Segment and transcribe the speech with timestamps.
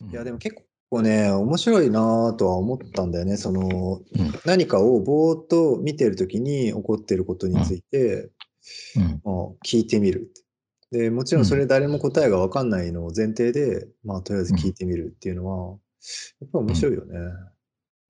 [0.00, 0.10] うん。
[0.10, 0.56] いや、でも結
[0.90, 3.36] 構ね、面白いなとは思ったんだよね。
[3.36, 4.32] その、うん。
[4.44, 8.30] 何かをぼーっと見てるときに起こってることについて、
[8.96, 9.20] うん。
[9.24, 9.32] まあ、
[9.64, 10.32] 聞いてみる。
[10.90, 15.78] で、もちろんそれ誰も答えがわかんないのを前提で、まあ、とりあえず聞いてみるっていうのは、
[16.40, 17.18] やっぱり面白いよね。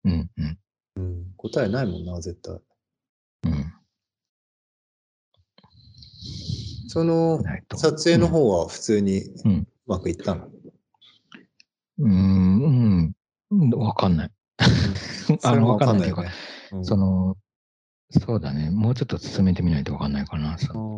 [0.05, 0.29] うん。
[0.37, 0.59] うん。
[0.97, 1.25] うん。
[1.37, 2.55] 答えないもんな、絶対。
[3.45, 3.73] うん。
[6.87, 7.43] その、
[7.75, 10.49] 撮影の方は普通にううんまくいったの、
[11.99, 13.15] うん、
[13.51, 14.31] うん、わかんない。
[15.43, 16.29] あの、わかんないっていうか、ね。
[16.71, 17.37] うんその、
[18.11, 20.57] そうだね、もうちょっと進めてみないとわかんないかな。
[20.57, 20.95] その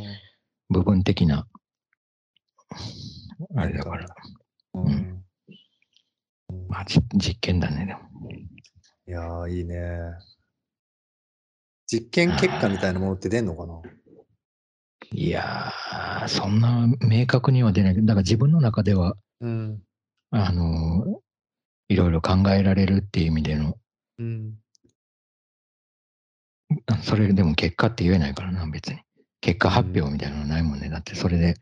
[0.69, 1.47] 部分的な、
[3.55, 4.07] あれだから。
[4.73, 5.23] うんうん
[6.67, 7.99] まあ、じ実験だね、でも。
[9.07, 9.99] いやー、いいね。
[11.87, 13.81] 実験結果みたいなものって出んのかな？
[15.11, 19.81] いやー、そんな明確には出ないだから自分の中では、うん。
[20.31, 21.21] あの、
[21.89, 23.75] いろいろ考えられるっていう意味での、
[24.19, 24.55] うん。
[27.01, 28.99] それでも結果って言えないからな、別に。
[29.39, 30.89] 結果発表みたいなのないもんね。
[30.89, 31.55] だってそれで、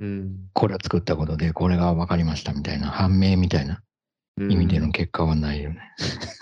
[0.00, 0.50] うん。
[0.52, 3.82] これを作ったことで、これが分かりましたみたいな、判明みたいな
[4.36, 5.80] 意味での結果はないよね。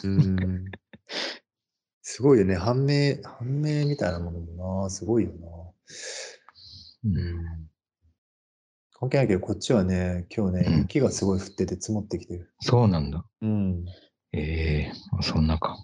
[0.05, 0.65] うん。
[2.03, 2.57] すごいよね。
[2.57, 5.47] 判明、判明みたいなものもな、すごいよな。
[7.05, 7.68] うん
[9.01, 12.53] 関係ないけど、こっちはね、今日ね、うん雪がすごい降ってて積もってきてる。
[12.61, 13.25] そうなんだ。
[13.43, 13.85] うん。
[14.33, 15.77] ええそんなか。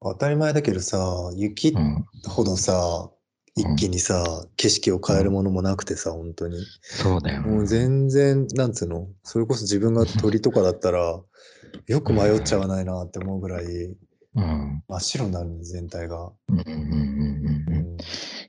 [0.00, 2.04] 当たり前だけどさ、雪うん。
[2.28, 3.10] ほどさ、
[3.56, 6.58] 一気にさ、景色を変えるものもなくてさ、本当に。
[6.82, 7.48] そうだよね。
[7.48, 11.20] もう全然、なんつうの、それこそ自分が鳥とかだったら、
[11.86, 14.82] よく迷っちゃわないなって思うぐらい、うん。
[14.88, 16.32] 真っ白になるね、全体が。
[16.48, 17.96] うんうんうんうんううんん。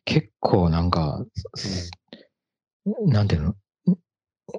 [0.06, 1.26] 結構なんか、
[2.86, 3.56] なんていうの？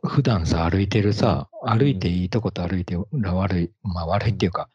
[0.05, 4.69] 普段さ、歩いてるさ、歩いていいとこと歩いて悪い、まあ悪いっていうか、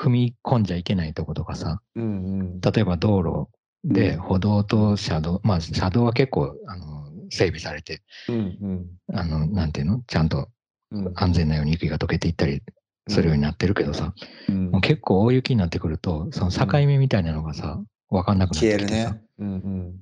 [0.00, 2.60] 踏み込んじゃいけないとことかさ、うんうん。
[2.60, 3.48] 例えば道路
[3.84, 9.16] で歩道と車道、まあ車道は結構あの整備されて、うんうん。
[9.16, 10.02] あの、なんていうの？
[10.06, 10.48] ちゃんと
[10.90, 12.62] うん安全なように雪が溶けていったり
[13.08, 14.14] するようになってるけどさ、
[14.48, 17.78] うんもう結構大雪になってくると、その境目みたいなのがさ、
[18.08, 19.22] わかんなくなってきてさ、ね。
[19.38, 19.94] うんうん。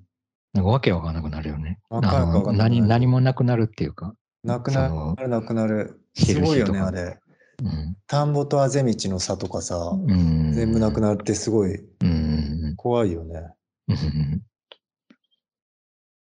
[0.52, 1.78] なんかわけわかんなくなるよね。
[1.88, 4.14] わかるあのわかる何何もなくなるっていうか、
[4.44, 6.00] なくなる、なくなる。
[6.14, 7.18] すごいよね、あれ。
[7.62, 7.96] うん。
[8.06, 12.74] 田んぼとあぜ道の差とかさ、うん、全部なくなってすごいうん。
[12.76, 13.54] 怖いよね。
[13.88, 14.42] うん。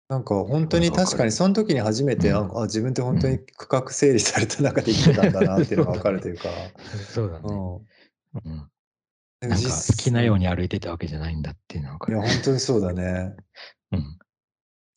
[0.09, 6.49] なんか本当に確かにその時に初めて、うんああ自分って本当に区画整理された中で生きてたんだなっていうのが分かるというか。
[7.13, 7.49] そうだね。
[8.45, 8.71] うん。
[9.41, 12.29] なんか実好きなように歩いてたわけじゃないんだっていうのがいや、る。
[12.29, 13.37] 本当にそうだね。
[13.93, 14.18] うん。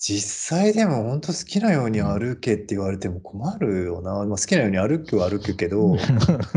[0.03, 4.13] 実際でも本当好きなように歩けって言われても困るよな。
[4.13, 5.95] まあ、好きなように歩くは歩くけど、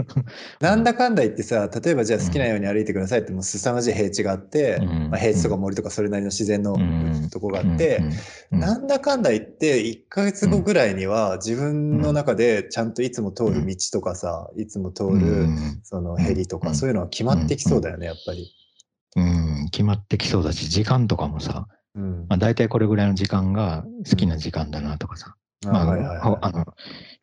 [0.60, 5.10] なんだかんだ言ってさ、例えばじゃあ好きなように歩いてくださいってもう凄まじい平地があって、うん。
[5.10, 7.28] まあ、平地とか森とかそれなりの自然のうん。
[7.28, 8.00] とこがあって、
[8.50, 15.80] うん、なんだかんだ言って1ヶ月後ぐらいには自分の中でちゃんといつも通る道とかさ、いつも通うるん。
[15.82, 16.74] そのヘリとかうん。
[16.74, 18.50] そういうのは決まってきそうだよね、やっぱり。
[19.16, 22.26] うん、決まってきそうだし、時間とかもさ、うん。
[22.28, 25.34] まあ、大体これぐらいの時間が好きな時間だなとかさ、
[25.66, 26.66] あまあ、はいはいはほあの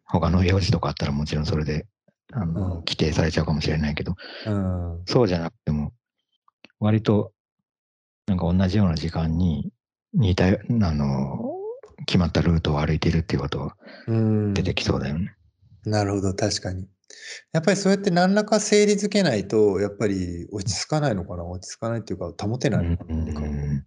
[0.06, 1.86] 他の用事とかあったらもちろんそれで
[2.34, 4.16] あの、うん規定されちゃうかもしれないけど、
[4.46, 4.50] い。
[4.50, 5.02] うん。
[5.06, 5.92] そうじゃなくても、
[6.80, 7.32] 割と
[8.28, 9.72] なんか同じような時間に
[10.14, 11.52] 似たよあの
[12.06, 13.76] 決まったルートを歩いてるっていうことは
[14.08, 15.36] うん出てきそうだよね。
[15.86, 16.88] なるほど、確かに。
[17.54, 23.84] やっぱりそうやって何らか整理づけないと、やっぱり落ち着かないのかな落ち着かないっていうか、保てないのかな、うん何かなん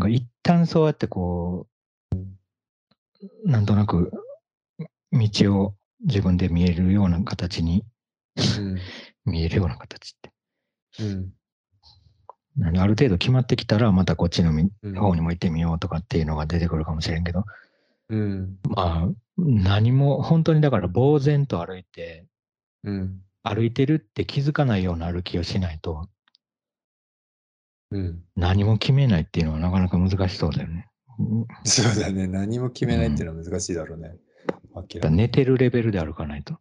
[0.00, 1.66] か一旦そうやってこ
[2.12, 4.10] う、なんとなく
[5.12, 5.74] 道を
[6.04, 7.84] 自分で見えるような形に、
[9.24, 10.32] 見えるような形って。
[11.00, 11.32] うん。
[12.78, 14.52] ある程度決まってきたら、またこっちの
[15.00, 17.44] 方にも行ってみようとかっていうのが出てくるかもしれんけど、
[18.08, 18.58] うん。
[18.68, 22.26] まあ、何も、本当にだから呆然と歩いて、
[22.84, 23.22] うん。
[23.42, 26.08] 歩いてるって気づかないような歩きをしないと、
[27.90, 28.24] うん。
[28.36, 30.88] 何も決めないっていうのはなかなか難しそうだよね。
[31.18, 32.26] うんそうだね。
[32.26, 34.16] 何も決めないっていうのは難しいだろうね。
[34.74, 36.58] 明だかららかに寝てるレベルで歩かないと、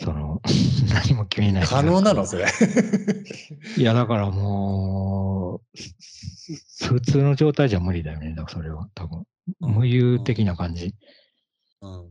[0.00, 0.40] その、
[0.92, 1.66] 何も決めない。
[1.66, 2.26] 可能なの？
[2.26, 2.46] それ。
[3.78, 8.30] いや、だからもう、す普通の状態じゃ無理だよね。
[8.34, 9.24] だからそれは多分。
[9.60, 10.94] 無有的な感じ
[11.82, 12.10] うん。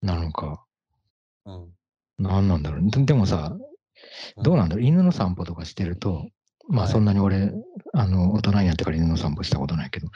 [0.00, 0.64] なのか。
[1.44, 1.74] うん。
[2.22, 2.90] 何なんだろう。
[2.90, 3.56] ででもさ、
[4.42, 4.84] どうなんだろう。
[4.84, 6.28] 犬の散歩とかしてると、
[6.68, 7.52] まあはいそんなに俺、
[7.92, 10.08] あの、大人になってから犬の散歩したことないけど、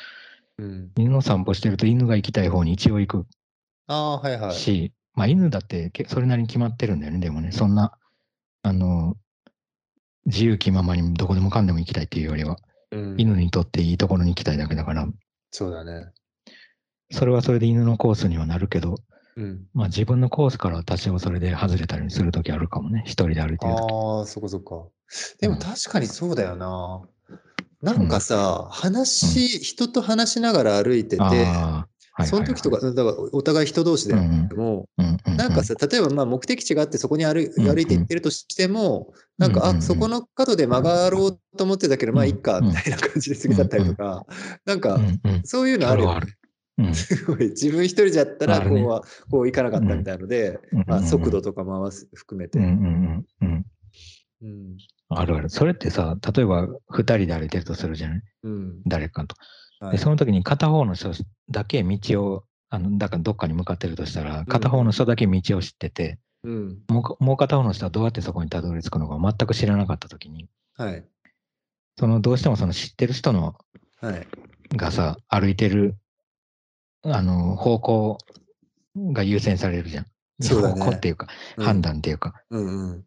[0.59, 0.91] うん。
[0.97, 3.27] 犬の散歩してると犬が行きたい方に一応行く
[3.89, 4.55] ああ、はいはい。
[4.55, 7.93] し、まあ犬だってけそれなりに決まってるんだよね、でもね、そんな、
[8.63, 9.17] あの、
[10.27, 12.57] 自由気ままにどこでもかんでも行きたいっていうよりは、
[12.93, 15.09] うん犬にとっていいところに行きたいだけだから、
[15.51, 16.13] そうだね。
[17.11, 18.97] それはそれで犬のコースにはなるけど、
[19.37, 19.67] うん。
[19.75, 23.69] まあ自分のコースからは多少それで外れたりするときあるかもね、一人で歩いてるとき。
[23.69, 24.93] ああ、そこそこ。
[25.41, 25.61] でもうん。
[25.61, 27.03] 確かにそうだよな。
[27.83, 31.47] なんかさ、話、人と話しながら歩いてて、
[32.25, 35.37] その時とか、だからお互い人同士でうんも、うんうんうん。
[35.37, 37.51] なんかさ、例えばまあ目的地があってそこに歩い
[37.87, 39.83] ていってるとしても、なんか、あ、うんうんうん。
[39.83, 42.69] そこの角で曲がろうと思ってたけど、まあいいか、うん。
[42.69, 44.25] みたいな感じで過ぎちゃったりとか、
[44.65, 45.43] なんかう、んうん。
[45.45, 46.27] そういうのあるよね
[46.95, 52.59] すごい自分一人じゃったらこうは、こういかなかったみたいので、まあ、速度とか回す含めて。
[55.09, 55.49] あるある。
[55.49, 58.23] それってさ、例えば二人で歩いてるとするじゃない？
[58.43, 58.83] うん。
[58.87, 59.37] 誰かと。
[59.81, 59.99] で、はい。
[59.99, 61.13] その時に片方の人
[61.51, 66.83] だけ道を、あの、だからどっかに向かってるとしたら、片方の人だけ道を知ってて、うん。
[66.89, 71.05] もうかもう片方の人はどうやってそこにたどり着くのか全く知らなかった時に、はい。
[71.99, 73.57] そのどうしてもその知ってる人の
[74.03, 74.27] はい。
[74.77, 75.97] がさ、歩いてる、
[77.09, 78.19] あの、方向
[78.97, 80.07] が優先されるじゃん。
[80.41, 80.81] そうだね。
[80.83, 83.05] 方向っていうか、判断っていうか、うんうん。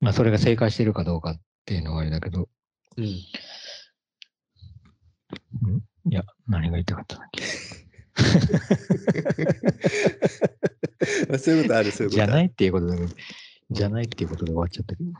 [0.00, 2.48] まあそれが正解してるかどうかっていうのはあれだけど、
[2.96, 3.04] うん。
[3.04, 3.06] ん？
[3.08, 3.32] い
[6.14, 7.42] や、何が言いたかったんだっけ？
[11.28, 13.08] まあそういうことあるそういうことじゃないっていうことだけど、
[13.70, 15.10] じゃないっていうことで終わっちゃったけど。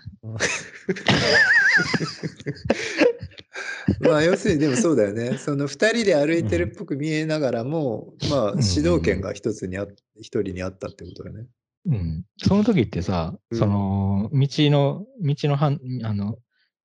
[4.00, 5.38] まあ要するにでもそうだよね。
[5.38, 9.86] その二人で歩いてるっぽく見えながらも、まあうん主導権が一つにあ
[10.16, 11.46] 一人にあったってことだよね。
[11.86, 12.24] うん。
[12.38, 16.36] その時ってさ、うんその、道の、道のはん、あの、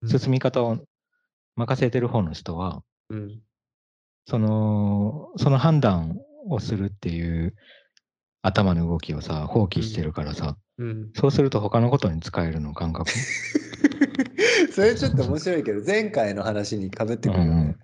[0.04, 0.80] うん進み方を
[1.56, 3.40] 任せてる方の人は、うん
[4.28, 7.56] その、その判断をするっていう
[8.42, 13.12] 頭の動きをさ、放棄してるからさ、うん、そうすると他のことに使えるの感覚。
[14.72, 17.76] それちょっと面白いけど前回の話にかぶってくるよね。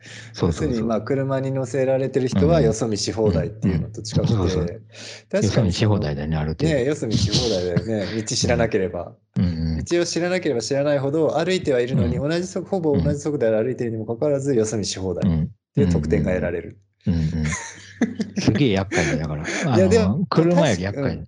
[0.42, 5.74] 要するにまあ車に乗せられてる人はうんよそ見し放題っていうのと近くて、確かに。
[5.74, 6.74] その放題だよね、ある程度。
[6.76, 8.06] ねよそ見し放題だよね。
[8.22, 9.16] 道知らなければ。
[9.38, 16.80] 道を知らなければ知らないほど歩いてはいるのに、う同じ速ほぼ同じ速度で歩いているにもかかわらずよそ見し放題っうんていう得点が得られる。
[17.06, 17.22] うんうん。
[18.42, 19.46] すげえ厄介だよだから。
[19.74, 21.28] あ いやでもの車より厄介確。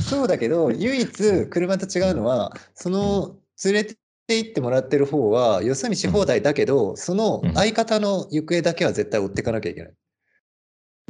[0.00, 3.96] そうだけど唯一車と違うのはその連れて
[4.38, 9.92] 行ってもらってる方はよそ見し放題だけどその相方の行方だけは絶対追っていかなきゃいけない。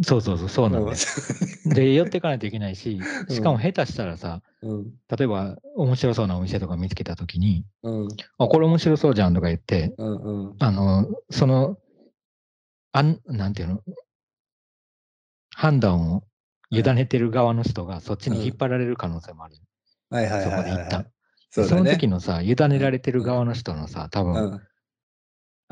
[0.02, 0.96] そうそうそう、そうなんだよ。
[1.67, 3.34] で、寄っていかないといけないし、うん。
[3.34, 4.84] しかも下手したらさ、うん。
[5.08, 8.08] 例えば面白そうなお店とか見つけたときに、うん。
[8.38, 10.56] あ、これ面白そうじゃんとか言って、うんうん。
[10.58, 11.76] あの、その、
[12.93, 13.82] あん、なんていうの、
[15.55, 16.25] 判断を
[16.70, 19.56] 委ねてる側の人がそっちに引っ張られる可能性もある。
[20.08, 21.00] はいはいはいはいそこで一旦。
[21.00, 21.06] はい。
[21.50, 22.08] そそうだねの時。
[22.08, 24.61] のさ、委ねられてる側の人のさ、多分、うん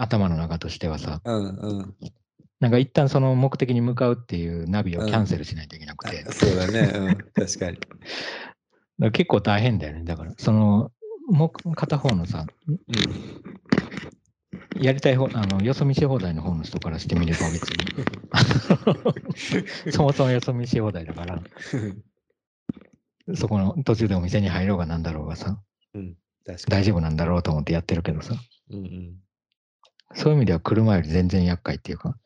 [0.00, 1.94] 頭の中としてはさ、うんうん。
[2.60, 6.92] なんか一旦その目的に向かうっていうナビをキャンセルしないといけなくて、だかそうだね。
[6.94, 7.78] うん確かに。
[8.98, 10.04] ら結構大変だよね。
[10.04, 10.92] だから、その、
[11.28, 12.46] もう片方のさ、
[14.80, 17.86] やりたい方、あの、よそ見し放題の方の人からしてみれば別に、
[19.92, 21.42] そもそもよそ見し放題だから、
[23.34, 25.60] そこの途中でお店に入ろうがなんだろうがさ、
[25.94, 26.16] うん。
[26.68, 28.34] 大丈夫なんだろうと思ってやってるけどさ、
[28.70, 29.14] うんうん
[30.14, 32.16] そういう意味では車より全然厄介っていうか、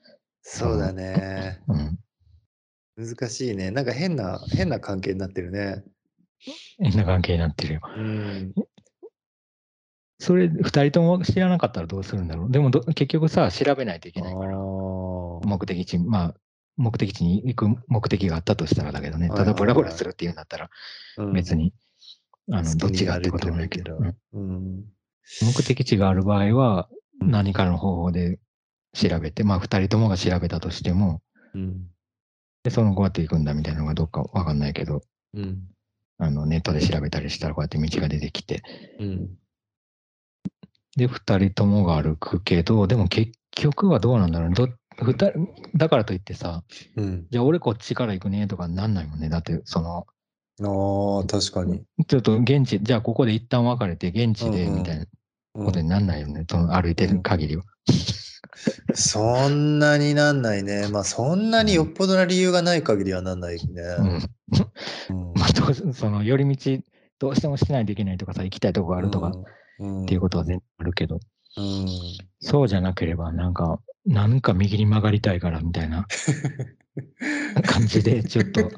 [0.42, 1.60] そうだね。
[1.66, 1.98] うん。
[2.96, 3.70] 難しいね。
[3.70, 5.82] なんか変な、変な関係になってるね。
[6.78, 7.80] 変な関係になってるよ。
[7.96, 8.54] うん。
[10.18, 12.50] それ、二人とも知らなかったらどうするんだろう。
[12.50, 16.34] でもど、結局さ、調べないといけあないから、ー目的地、まあ、
[16.76, 20.70] 目的地に行く目的があったとしたらだけどね、ただブラブラするっていうんだったら、
[21.18, 21.72] うん別に、
[22.50, 24.84] あの、どっちがってこともないいいけどうんうん。
[25.42, 28.40] 目的地がある場合は、うん何かの方法で
[28.94, 31.22] 調べて、まあ、二人ともが調べたとしても、
[31.54, 31.86] うん。
[32.64, 35.02] で、そのこうやって行くんだみたいなのがどっかわかんないけど、
[35.34, 35.68] うん。
[36.18, 38.62] あの、ネットで調べたりしたらこうやって道が出てきて、
[38.98, 39.30] うん。
[40.96, 44.54] で、二人ともが歩くけど、でも結局はどうなんだろうね。
[44.54, 44.68] ど
[45.00, 45.32] 二人
[45.74, 46.64] だからといってさ、
[46.96, 47.26] うん。
[47.30, 49.28] じゃあ俺こっちから行くねとかなんないもんね。
[49.28, 50.06] だって、その、
[50.60, 51.84] ああ、確かに。
[52.06, 55.06] ちょっと現地、じゃあここで一旦別れて現地でうんうんみたいな
[55.54, 56.44] うんことになんないよね。
[56.48, 57.64] その歩いてる限りは。
[58.94, 60.88] そんなになんないね。
[60.88, 63.82] まあ、そんなによっぽどな理由がない限りはなんないね。
[63.98, 64.06] うん。
[64.06, 64.20] うん
[65.38, 66.82] まあ、どその寄り道
[67.18, 69.32] どうしてもしないといけないとかさ、行きたいとこがあるとかっ
[69.78, 70.06] うん。
[70.06, 71.20] ていうことは全然あるけど、
[71.56, 71.86] うん。
[72.40, 76.06] そうじゃなければなんか、なんか右に曲がりたいからみたいな
[77.66, 78.70] 感じで、ちょっと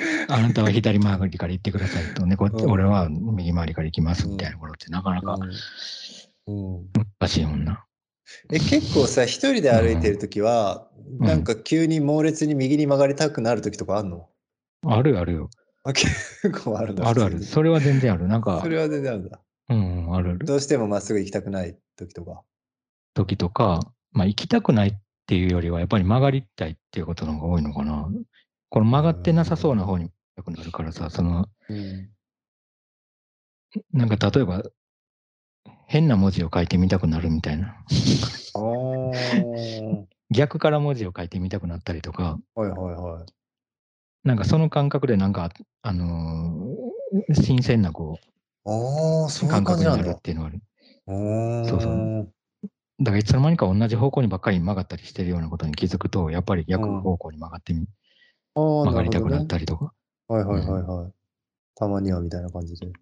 [0.28, 5.38] あなたは左回りから行ってくださいとね、こうん俺は右回りから行きますみたいなことってなかなか
[6.46, 6.88] うんうん
[7.20, 7.84] 難しいもんな。
[8.50, 14.28] え結構さ一人で歩いてる時は、うんなんか急に猛烈に右に曲がりたくなる時とかあんの？
[14.86, 15.50] あるあるよ。
[15.84, 16.08] あ結
[16.64, 17.42] 構あるあるある。
[17.42, 18.28] それは全然ある。
[18.28, 20.38] なんかそ、れは全然あるんだうん、あるある。
[20.46, 22.42] どうしてもまっすぐ行きたくない時とか
[23.14, 23.80] 時とか、
[24.12, 24.94] まあ行きたくないっ
[25.26, 28.08] ていうよりは、やっぱり曲がりたいっていうことの方が多いのかな。
[28.72, 32.08] この曲がってなさそうな方に行きたくなるからさ、その、うん。
[33.92, 34.62] なんか例えば、
[35.84, 37.76] 変な文字を書いてみたくなるみたいな。
[40.30, 43.32] 逆から文字を書いてみたくなったりとか、はいはいはい。
[44.24, 45.50] なんかその感覚でなんか、
[45.82, 48.18] あのー新鮮なこ
[48.64, 50.62] ああそういうう感覚になるっていうのはある。
[51.68, 52.32] そうそう。
[53.00, 57.86] だからいつの間にか同じ方向にばっかり曲がったりしてるようなことに気づくと、やっぱり逆方向に曲がってみ、
[58.54, 59.92] 曲がりたくなったりとか？
[60.28, 61.12] はいはいはいはい
[61.74, 62.92] たまにはみたいな感じで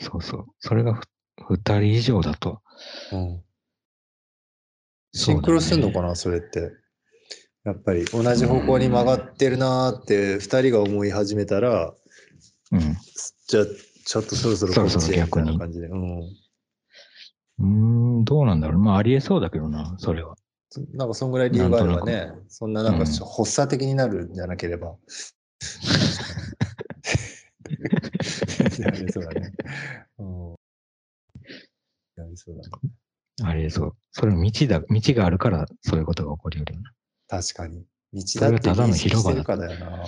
[0.00, 0.46] そうそう。
[0.58, 1.02] それがふ
[1.54, 2.60] 2人以上だと、
[3.12, 3.42] うん
[5.14, 6.72] シンクロするのかな、それって。
[7.64, 11.94] やっぱり同じ方向に曲がってるなーって2人が思い始めたら、
[12.72, 12.80] うん。
[13.46, 13.64] じゃあ
[14.06, 15.86] ちょっとそろそろこっちへみたいな感じで。
[15.86, 16.20] うん。
[16.20, 17.64] うー
[18.22, 18.78] ん、どうなんだろう。
[18.78, 20.36] まあ、ありえそうだけどな、それは。
[20.72, 24.96] そなんかそんぐらい理由があればなんね、そんななんかうん発作的になるんじゃなければ。
[28.78, 29.52] やりそうだね。
[30.18, 30.54] うん。
[32.16, 32.70] やりそうだね。
[33.42, 33.96] ありえそう。
[34.12, 36.92] それ道だ、道があるから、そういうことが起こり得るよな。
[37.28, 37.84] 確かに。
[38.14, 40.06] 道だってただの広場だかだよな。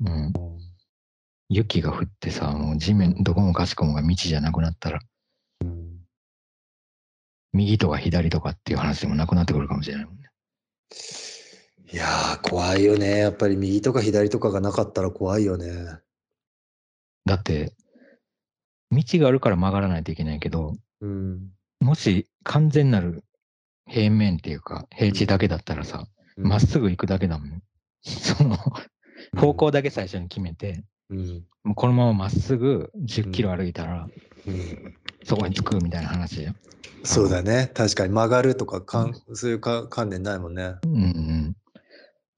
[0.00, 0.08] うん。
[0.08, 0.60] うん
[1.52, 5.00] 雪が降ってさ、もう地面、どこもかしこもが道じゃなくなったら、
[7.52, 10.30] 右とか左とかっていう話でもなくなってくるかもしれないもんね。
[11.92, 13.18] いやー、怖いよね。
[13.18, 15.98] やっぱり右とか左とかがなかったら怖いよね。
[17.24, 17.72] だって、
[18.92, 21.50] 道があるから曲がらないといけないけど、うん。
[21.80, 23.24] もし完全なる
[23.88, 27.62] 平面っていうか、平地だけだったらさ、まっすぐ行くだけだもん。
[28.02, 28.56] その、
[29.36, 31.44] 方向だけ最初に決めて、うん。
[31.64, 34.08] もうこのまままっすぐ10キロ歩いたら、
[34.46, 34.96] うん。
[35.24, 36.48] そこに着くみたいな話。
[37.04, 37.70] そうだね。
[37.74, 40.74] 確かに曲がるとかかん、そういうか観念ないもんね。
[40.84, 41.56] うん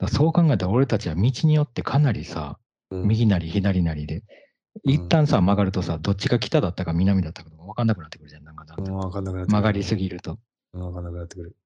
[0.01, 0.09] うん。
[0.09, 2.59] そう考えたら俺たちは道によってかなりさ、
[2.91, 4.23] うん右なり左なりで、
[4.85, 8.45] 一旦さ、曲がるとさ、どっちが北だったか南だったかとか分かんなくなってくるじゃん。
[8.45, 10.39] なんかだんだんうん、わかんなくなってくる曲がりすぎると。
[10.75, 11.57] うんわかんなくなってくる。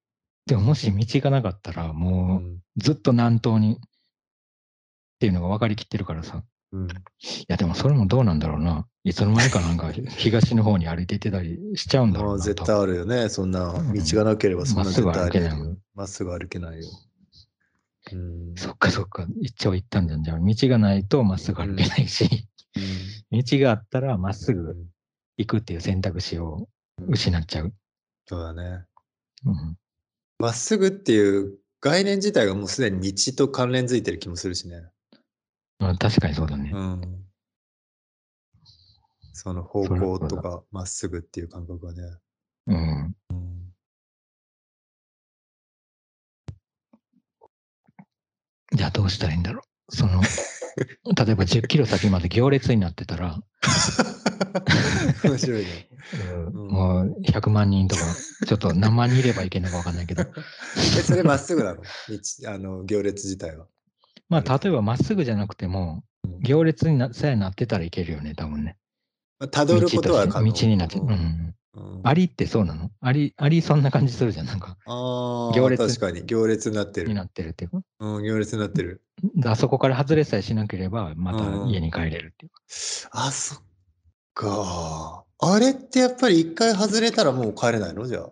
[0.45, 1.93] でももし道がなかったら、う。
[1.93, 3.77] もうんずっと南東にっ
[5.19, 6.43] ていうのが分かりきってるからさ。
[6.71, 6.87] うん。
[6.87, 6.89] い
[7.47, 8.85] やでもそれもどうなんだろうな。
[9.03, 12.37] いつの間にかなんか東の方に歩いていってたりしちゃうんだろうな。
[12.37, 13.29] まあ絶対あるよね。
[13.29, 13.81] そんな道
[14.17, 15.77] がなければそんなまっすぐ絶対。
[15.95, 16.87] まっすぐ歩けないよ。
[18.11, 18.55] うん。
[18.55, 19.25] そっかそっか。
[19.41, 20.23] 一長一短じゃん。
[20.23, 22.47] じゃあ道がないとまっすぐ歩けないし、
[23.31, 24.75] 道があったらまっすぐ
[25.37, 26.67] 行くっていう選択肢を
[27.07, 27.73] 失っちゃう。
[28.25, 28.83] そうだね。
[29.45, 29.77] うん、
[30.39, 34.83] まっすぐっていう概念自体がもうすでに道と関連づいてる気もするしね。
[35.79, 36.71] まあ確かにそうだね。
[36.73, 37.23] うん。
[39.33, 42.01] その方向とかまっすぐっていう感覚がね。
[42.67, 43.15] うん。
[43.29, 43.73] うん。
[48.73, 49.95] じゃあどうしたらいいんだろう。
[49.95, 50.21] その、
[51.25, 53.39] 例えば10キロ先まで行列になってたら、
[55.23, 55.87] 面白いね。
[56.53, 58.01] うんもう100万人とか、
[58.45, 60.25] ちょっと何万人いればいけないのか分かんないけど、え、
[61.01, 61.81] それまっすぐなの？
[61.81, 63.67] 道、あの、行列自体は。
[64.29, 66.03] まあ例えばまっすぐじゃなくても、
[66.41, 68.77] 行列になさえなってたらいけるよね、多分ね。
[69.51, 71.09] たどることは可能道になって、うん。
[71.09, 71.53] うん
[72.03, 72.89] アリってそうなの？
[73.01, 74.47] アリ、アリそんな感じするじゃん。
[74.47, 77.07] なんか、ああ、行列確かに行列になってる。
[77.07, 77.81] になってるっていうか。
[77.99, 79.03] うん、行列になってる。
[79.45, 82.61] あそこから外れさえしなければ、また家に帰れるっていうか。
[83.11, 83.59] あ、そっ
[84.33, 85.23] か。
[85.39, 88.07] あれってやっぱり一回外れたらもう帰れないの？
[88.07, 88.31] じゃあ。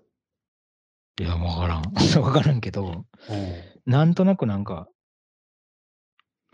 [1.19, 1.83] いや、わからん。
[2.23, 3.53] わからんけど、うん
[3.85, 4.87] なんとなくなんか、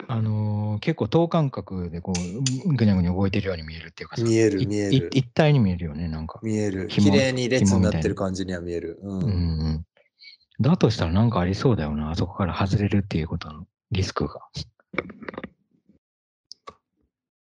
[0.08, 6.40] あのー結構等間隔でこう、ぐにゃぐにゃ動いてるように見えるっていうかさ見えるい見えるい一体に見えるよね、なんか。
[6.42, 6.88] 見える。
[6.88, 8.98] 紐綺麗に列になってる感じには見える。
[9.02, 9.08] う。
[9.08, 9.86] うんんうん。
[10.60, 14.40] だとしたらなんかありそうだよな、あそこから外れるっていうことのリスクが。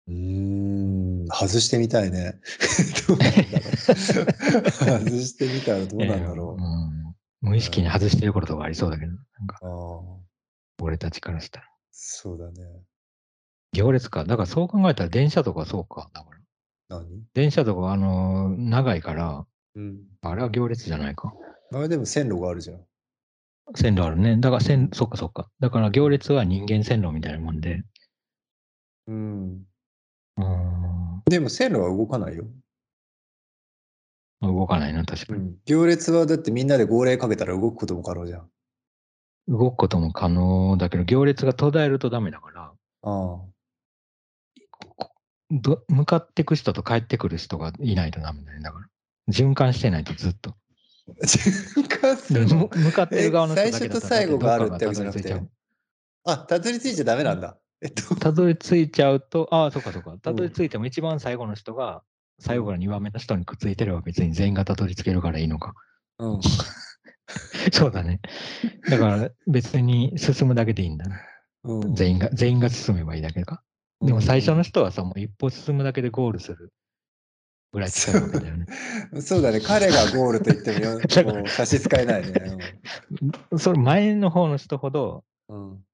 [0.07, 2.41] うーん、外してみたいね。
[3.09, 3.77] どうなんだろう。
[4.73, 9.61] 外してみたらどうなんだろえーうん無意識に外してることがありそうだけど、なんか
[10.81, 11.68] 俺たちからしたら。
[12.11, 12.67] そうだね。
[13.75, 14.25] 行列か。
[14.25, 16.09] だからそう考えたら電車とかそうか。
[16.15, 16.31] だか
[16.89, 17.23] ら何？
[17.35, 19.99] 電車とか、あのー長いから、うん。
[20.23, 21.35] あれは行列じゃないか。
[21.71, 22.81] あれでも線路があるじゃん。
[23.77, 24.39] 線路あるね。
[24.39, 25.51] だから線、そっかそっか。
[25.61, 27.83] だから行列は人間線路みたいなもんで、
[29.07, 29.67] うん。
[30.39, 31.23] うん。
[31.27, 32.47] でも線路は動かないよ。
[34.41, 35.41] 動かないな、確かに。
[35.41, 35.57] うん。
[35.67, 38.51] 行列はだってみんなで号令かけたら動くことも可能じゃん。
[39.49, 43.39] 動くことも可能だけど、行列が途絶えるとダメだから、あ
[45.89, 48.61] 向かってく人と帰ってくる人がいないとダメだね。
[48.61, 48.87] だから。
[49.33, 50.55] 循環してないとずっと。
[51.23, 57.59] 循環すでる向かってる側の人えだけだ最初と最後があるってどわけじゃなくてっかがたどり着いちゃうあ、たどり着いちゃダメなんだ。
[57.81, 58.15] えっと。
[58.17, 60.17] たどり着いちゃうと、ああ、そうかそうか。
[60.19, 62.03] たどり着いても一番最後の人が、
[62.41, 65.75] 最後から2番目の人にくっついてれば別に全員がたどり着けるからいいのか。
[66.19, 66.41] うん。
[67.73, 68.21] そうだね。
[68.89, 71.17] だから別に進むだけでいいんだね。
[71.65, 73.63] うん全員が、全員が進めばいいだけか。
[74.01, 76.73] でも最初の人はさ、もう一歩進むだけでゴールする
[77.73, 78.67] ぐらい近いわけだよね。
[79.21, 79.61] そうだね。
[79.61, 80.93] 彼がゴールと言ってもよ
[81.35, 82.33] もう差し支えないね。
[83.59, 85.71] それ前の方の人ほどうん。
[85.73, 85.85] うん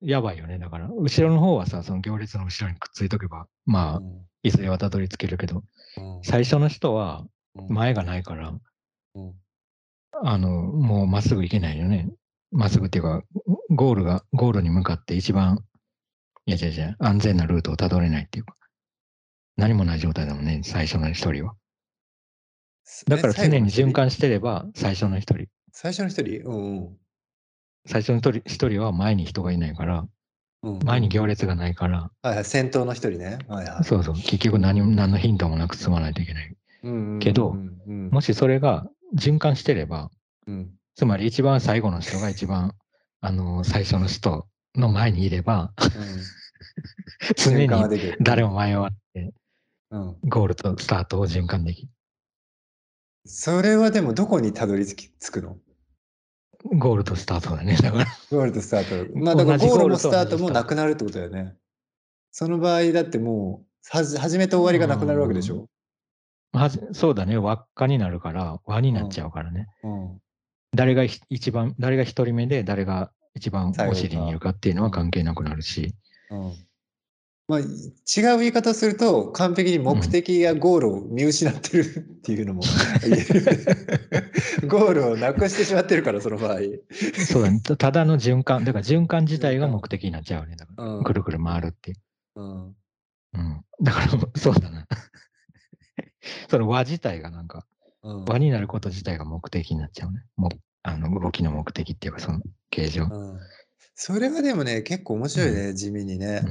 [0.00, 0.58] やばいよね。
[0.58, 4.02] だから、後ろの方はさ、その行列の後ろにくっついとけば、まあ、
[4.42, 5.64] いずれはたどり着けるけど、
[5.96, 7.24] うん最初の人は
[7.54, 8.52] うん前がないから、
[9.14, 9.34] うん
[10.22, 12.10] あの、もうまっすぐ行けないよね。
[12.50, 13.22] まっすぐっていうか、
[13.70, 15.58] ゴールが、ゴールに向かって一番、
[16.46, 18.54] いやいやいや、安全なルートをたどれないっていうか、
[19.56, 21.54] 何もない状態だもんね、最初の一人は。
[23.08, 23.92] だから常に循。
[23.92, 25.46] 環してれば、最初の一人。
[25.72, 26.42] 最初の一人？
[26.44, 26.96] うん
[27.86, 30.06] 最初の一人一人は前に人がいないから、
[30.62, 30.78] うん。
[30.84, 33.38] 前に行列がないから、はいはい、先頭の一人ね。
[33.48, 33.84] はいはい。
[33.84, 36.56] そうそう、結局何も何のヒントもなく進まないといけない。
[36.84, 40.10] うんうんうんけどうんうんもしそれが循環してれば、
[40.46, 42.72] うんつまり一番最後の人が一番、
[43.20, 45.72] あの、最初の人の前にいれば、
[47.36, 47.98] 常循環はに。
[48.20, 49.34] 誰も迷わって、
[49.90, 50.16] うん。
[50.24, 51.88] ゴールとスタートを循環できる。
[53.26, 55.58] それはでもどこにたどり着くの？
[56.64, 57.76] ゴールとスタートだね。
[57.76, 59.18] だから、ゴールとスタート。
[59.18, 61.56] まあだからゴールもスタートもなくなるってことだよね。
[62.30, 65.68] その場合だってもう、はじ始めと終わりがなくなるわけでしょ？
[66.58, 69.68] はじそうだね、輪っかになるから、輪になっちゃうからね。
[69.82, 70.20] うん。
[70.74, 75.94] 誰がひ一番、誰が一人目で、誰が一番お尻にいるかっていうのは関係なくなるし、
[76.30, 76.52] うん
[77.46, 77.66] まあ、違う
[78.38, 82.62] 言い方をすると、完璧に目的やゴールを見失ってるっていうのも
[83.04, 84.66] 言える。
[84.66, 86.60] ゴールをなくしてしまってるから、その場合。
[87.26, 90.56] そうだね、たただの循環、だから循環自体が目的になっちゃうね。
[90.56, 91.96] だから、うんくるくる回るっていう。
[92.36, 92.66] うん。
[92.66, 92.74] うん。
[93.82, 94.86] だから、そうだな。
[96.48, 97.66] その輪自体がなんか、
[98.02, 100.24] うん輪になること自体が目的になっちゃうね。
[100.36, 100.50] も
[100.82, 103.04] あの動きの目的っていうか、その形状。
[103.04, 103.38] うん
[103.96, 106.42] それはでもね、結構面白いね、地味にね。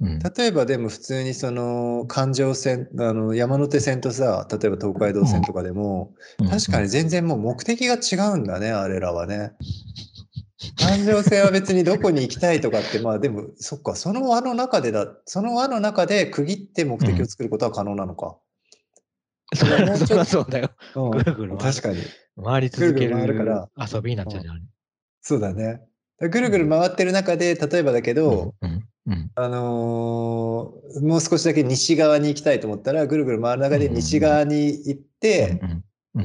[0.00, 0.08] うん。
[0.08, 0.18] うん。
[0.18, 9.52] 例えばでも普通にその環状線、あの山手線とさ、例えば東海道線とかでも、うん確かに全然もう目的が違うんだね、あれらはね。
[10.76, 18.36] 環状線は別にどこに行きたいとかって、まあでも、そっか、その輪の中でだ、その輪の中で区切って目的を作ることは可能なのか。
[19.54, 20.70] そりゃ そそうだよ。
[20.94, 21.98] うんぐるぐる確かに。
[22.42, 24.62] 回り続けぐるぐる回るから遊びになっちゃうじゃん。
[25.20, 25.82] そうだね。
[26.20, 28.88] ぐるぐる回ってる中で、例えばだけど、うん。
[29.06, 29.30] うん。
[29.34, 35.60] あのーもう少しだけ西側に行きたいと思ったら、ぐるぐる回る中でうん西側に行って。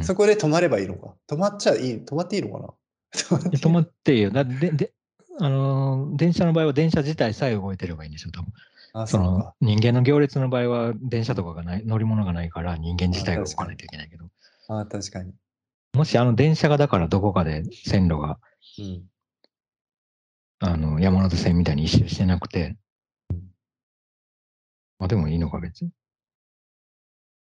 [0.04, 1.16] そこで止まればいいのか？
[1.28, 2.70] 止まっちゃいい、止まっていいのかな？
[3.16, 4.30] 止まっていい止まっていいよ。
[4.32, 4.92] だでで
[5.40, 8.52] あのー電車の場合は電車自体さえ動いてればいいんでしょ、多分。
[9.02, 9.54] あ、その。
[9.62, 14.26] 人間の行列の場合は電車とかがない、乗り物がないから人間自体が動かないといけないけど、
[14.70, 15.34] あ、確かに。
[15.94, 18.40] もしあの電車がだからどこかで線路が
[18.80, 19.04] うん。
[20.60, 22.76] あの山手線みたいに一周してなくて、
[24.98, 25.92] まあでもいいのか別に。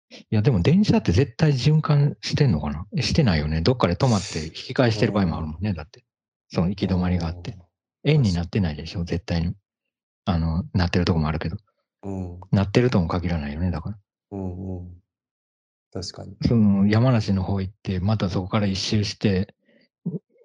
[0.10, 2.86] いやでも電車って絶対循環してんのかな？
[2.98, 3.62] えしてないよね。
[3.62, 5.74] どっかで止まって引き返してる場合もあるもんね。
[5.74, 6.04] だって。
[6.50, 7.58] その行き止まりがあって。。
[8.04, 9.56] 円になってないでしょ、絶対に。
[10.26, 11.58] あの、なってるとこもあるけど。
[12.04, 12.40] うん。
[12.52, 13.98] なってるとも限らないよね、だから。
[14.32, 14.94] うんうん。
[15.94, 16.36] 確かに。
[16.46, 19.56] その山梨の方行って、またそこから一周して、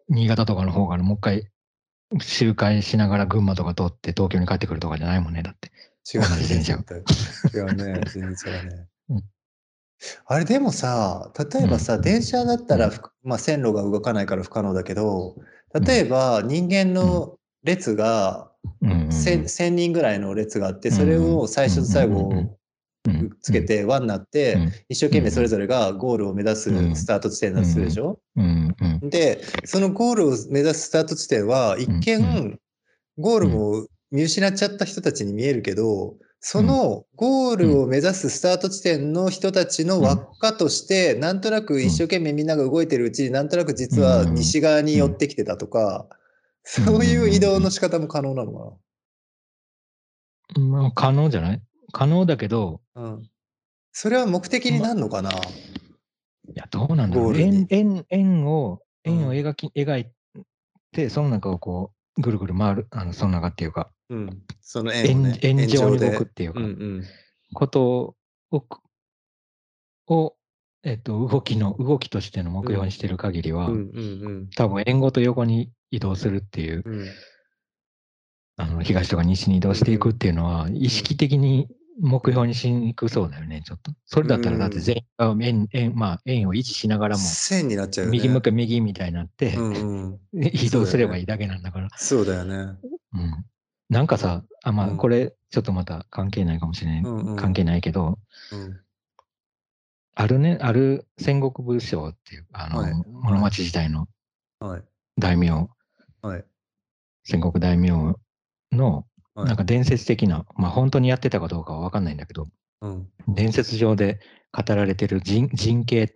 [0.08, 1.50] 新潟とかの方からもう一回
[2.20, 5.70] 周回しながら群馬とか通って東京に帰ってくるとかじゃないもんね、だって。
[6.12, 7.04] 違う同じ電車絶
[7.52, 8.00] 対違うね。
[8.12, 8.86] 全然違うね。
[9.10, 9.24] うん
[10.24, 15.36] あれでもさ、例えばさ、電車だったらふく、まあ、線路が動かないから不可能だけど、
[15.74, 18.49] 例えば人間の列がうんうんうん
[18.82, 22.30] 1000 1000人ぐらいの列があって、それを最初と最後
[23.40, 28.18] つけて輪になって、うん一生懸命それぞれがゴールを目指すうんスタート地点だとするでしょ、
[29.02, 32.58] で、そのゴールを目指すスタート地点は、一う見、
[33.18, 46.06] ゴールも見失っちゃった人たちに見えるけど、そのゴールを目指すスタート地点の人たちの輪っかとして、なんとなく一生懸命みんなが動いてるうちに、なんとなく実は西側に寄ってきてたとか、
[46.64, 48.76] そういう移動の仕方も可能なのか
[50.58, 51.62] まあ、可能じゃない？
[51.92, 53.30] 可能だけど、うん。
[53.92, 55.32] それは目的になるのかな、い
[56.54, 57.36] や、どうなんだろう。
[57.36, 59.36] 円、円、円を、円をうん。
[59.36, 60.06] 描き、描い
[60.92, 64.42] て、その中をこう、ぐるぐる回る、あの、その中っていうか、うん。
[64.60, 66.60] その円を、ね、円円状にで動くっていうか。
[66.60, 67.04] うんうん。
[67.54, 68.16] こと
[68.52, 68.66] を、
[70.08, 70.36] を、
[70.82, 74.00] えっと、動きの、動きとしての目標にしてる限りは、うんう
[74.46, 74.50] ん。
[74.56, 77.00] 多分円ごと横に移動するっていう、うん。
[77.00, 77.08] うん。
[78.56, 81.68] あの、東とか西に移動していくっていうのは、意識的に
[82.00, 83.92] 目標にしにくそうだよね、ちょっと。
[84.06, 88.08] それだったら、だって全員が円、円、まあ、円を維持しながらも、線になっちゃう。
[88.08, 90.42] 右向け右みたいになって、うんうん。
[90.52, 91.88] 移動すればいいだけなんだから。
[91.96, 92.78] そうだよね。
[93.14, 93.44] うん。
[93.88, 97.02] なんかさ、あ、まあ、うんこれ、ちょっとまた関係ないかもしれない。
[97.02, 98.18] うんうん関係ないけど、
[98.52, 98.80] うん。
[100.14, 104.08] あるね、ある戦国武将っていう、あの、はい室町時代の
[104.60, 104.82] はい。
[105.18, 105.68] 大名、
[106.22, 106.44] はい。
[107.24, 108.16] 戦国大名
[108.72, 109.46] の、はい。
[109.46, 112.48] なんか伝説的な、まあ本当にやってたかどうかは分かんないんだけど、
[112.80, 113.08] うん。
[113.28, 114.20] 伝説上で
[114.52, 116.12] 語られてる人人形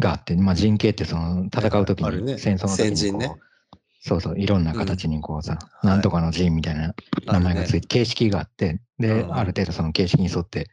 [0.00, 3.36] があって、まあ人形ってその戦う時に、戦争の時にこう、ね。
[4.04, 5.88] そうそう、いろんな形にこうさ、うん。
[5.88, 6.94] なんとかの陣みたいな
[7.26, 9.34] 名前がついて、形式があって、で、うん。
[9.34, 10.70] ある程度その形式に沿って。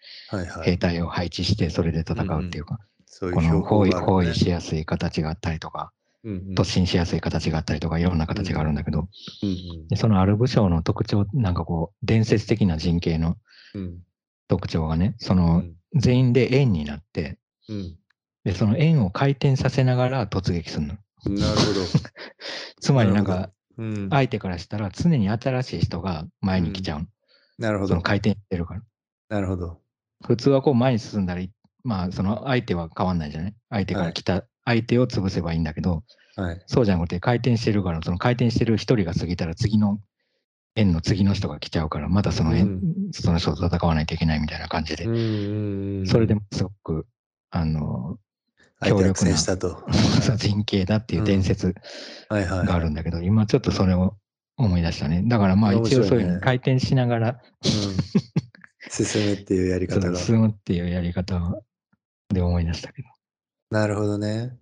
[0.64, 5.92] 兵隊を配置して、それで戦うっていうか、そういうこの包囲しやすい形があったりとか、
[6.26, 9.08] 突進しやすい形があったりとか、いろんな形があるんだけど、
[9.96, 13.38] そのある武将の特徴、なんかこう、伝説的な陣形の
[13.76, 14.04] うん
[14.48, 17.96] 特徴がね、そうのん全員で円になって、うん
[18.44, 20.96] で、その円を回転させながら突撃するの。
[21.26, 21.82] うんなるほど。
[22.82, 23.52] つまりなんか。
[24.10, 27.06] 相手からしたら常に新しい人が前に来ちゃうの。
[27.58, 28.02] なるほど。
[28.02, 28.82] 回転してるから。
[29.30, 29.80] なるほど。
[30.26, 31.50] 普通はこう前に進んだり、
[31.86, 33.56] まあその相手は変わんないじゃない？
[33.70, 36.04] 相手から来た、相手を潰せばいいんだけど、
[36.36, 36.62] はい。
[36.68, 40.00] そうじゃなくて回転してるから、その回転してる一人が過ぎたら次の
[40.76, 42.82] 円の次の人が来ちゃうから、またその円、う
[43.14, 45.06] その人と戦わないといけないみたいな感じで。
[46.06, 47.08] それでもすごく、
[47.50, 48.20] あの、
[48.82, 49.84] 強力な戦したと。
[50.38, 51.74] 人形だっていう伝説。
[52.30, 54.16] があるんだけど、今ちょっとそれを
[54.56, 55.24] 思い出したね。
[55.26, 57.40] だからまあ一応そういう回転しながらうん。
[58.90, 60.12] 進むっていうやりそ方が。
[60.12, 61.62] の進むっていうやり方
[62.30, 63.02] で思い出したけ
[63.72, 64.58] なるほどね。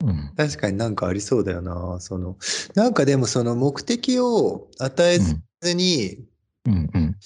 [0.00, 0.08] ど。
[0.08, 0.32] うん。
[0.36, 2.00] 確かになんかありそうだよな。
[2.00, 2.36] その、
[2.74, 6.24] なんかでもその目的を与えずに、
[6.66, 7.16] うんうん。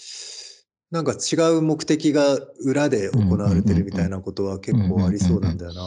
[0.91, 5.83] なんか違う目的が裏で行われてるみたいなことは結構ありそうなんだよな。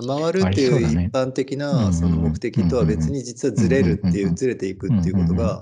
[0.00, 5.60] だ回るっていう一般的うんうなんその目的とは別に実はずれるっていう、うんうんうんずれていくっていうことが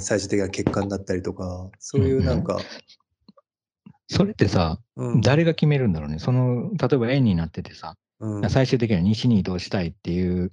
[0.00, 2.58] 最終的な結果になったりとか、そういうなんか、
[4.08, 5.20] それってさ、うん。
[5.20, 6.18] 誰が決めるんだろうね。
[6.18, 8.50] その、例えば円になっててさ、うん。
[8.50, 10.52] 最終的には西に移動したいっていう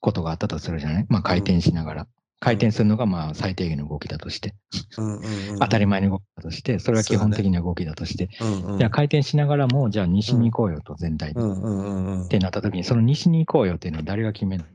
[0.00, 1.06] ことがあったとするじゃない？
[1.08, 2.06] まあ回転しながら。
[2.40, 4.54] 回転するのがまあ最低限の動きだとして、
[4.96, 5.22] うんうん
[5.52, 8.78] うん当たり前の動きだとして、それは基本的な動きだとして、うんうん。
[8.78, 11.40] じゃあ回転しながらも、じゃあ西に行こうよと全体で。
[11.40, 12.22] っうんうんうん。
[12.22, 14.68] うんてなった時に、その西に行こうよっていうのは誰が決めるの？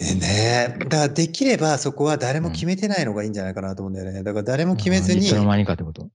[0.00, 4.24] えねだからできればそこは誰も決めてないのがいいんじゃないかなと思うんだよね。
[4.24, 6.08] だから誰も決めずにいつ、の間にかってこと？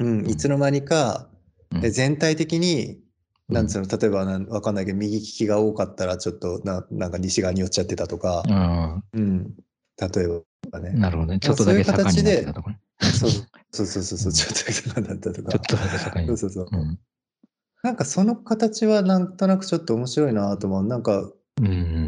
[0.00, 1.28] うん、いつの間にか、
[1.72, 3.10] うんえ全体的に、うん
[3.50, 9.04] なんつうの、例えばなんわかんないけど、右利きが多かったらちょっとななんか西側に寄っちゃってたとか、うん。
[9.12, 9.54] うん、
[9.98, 10.90] 例えばね。
[10.92, 11.40] なるほどね。
[11.40, 12.78] ちょっとだけ盛んになってたとかね。
[13.00, 13.30] そう
[13.72, 15.50] そうそうそうそう、ちょっとだけだったとか。
[15.50, 16.38] ちょっとだけ盛んに。
[16.38, 16.80] そうそうそう。
[16.80, 16.98] うん
[17.82, 20.84] なんかその形はなんとなくちょっと面白いなと思う。
[20.86, 21.32] なんかうん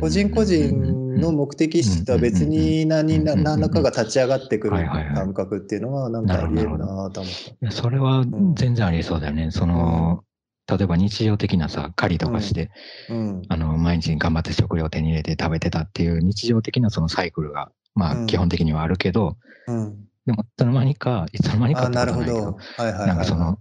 [0.00, 4.76] 個人個人の目的意識とは別に何何らかが立ち上がってくる
[5.14, 7.70] 感覚っていうのはなんかあり得るなと思った。
[7.70, 9.50] それは全然ありそうだよね。
[9.50, 10.24] その、
[10.66, 12.70] 例えば日常的なさ、狩りとかして、
[13.10, 13.42] うん。
[13.48, 19.36] あの、毎日頑張って食料を手に入れて食べてたっていう日常的なそのサイクルが、まあ基本的にはあるけど、
[19.66, 20.08] うん。
[20.24, 23.08] でもいつの間にか、いつの間にか、ってことないけどるほど。、はいはいはい。
[23.08, 23.58] なんかその、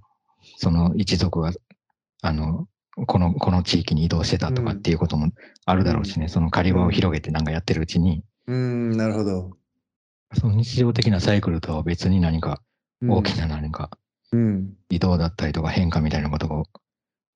[0.57, 1.51] その一族が、
[2.21, 2.67] あの、
[3.07, 5.31] この、この地域に移動してたとかっていうことも
[5.65, 9.51] あるだろうしね、その狩り場を広げてなんかやってるうちに、うん、なるほど。
[10.33, 12.61] その日常的なサイクルとは別に何か
[13.01, 13.89] うん大きな何か
[14.31, 14.73] うん。
[14.89, 16.69] 移動だったりとか変化みたいなことが起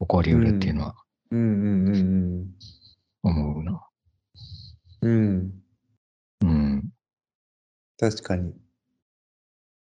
[0.08, 0.96] こりうるっていうのは
[1.32, 2.46] うんうんうん
[3.24, 3.82] 思うな。
[5.02, 5.52] うん。
[6.42, 6.50] うん。
[6.50, 6.84] うん。
[7.98, 8.54] 確かに。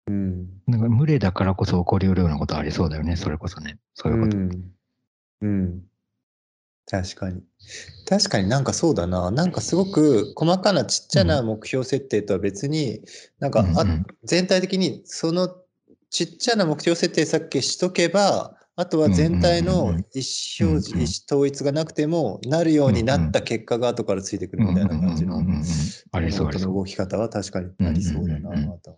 [0.07, 0.47] うん。
[0.67, 3.79] なんか群れだからこそ起こりうるようなことありそうだよね、それこそね。
[3.95, 4.37] そういうこと。
[4.37, 4.51] ん。
[5.43, 5.83] うん。
[6.87, 7.43] 確かに。
[8.09, 9.31] 確かになんかそうだな。
[9.31, 13.01] なんかすごく細かなちっちゃな目標設定とは別に、
[13.39, 13.87] なんかあ
[14.25, 15.49] 全体的にその
[16.11, 25.39] ちっちゃな目標設定さっきしとけば、あとは全体の意思表示、意思統一がなくても、なるようになった結果が後からついてくるみたいな感じの
[26.13, 28.97] ありそうの動き方は確かにありそうだなと。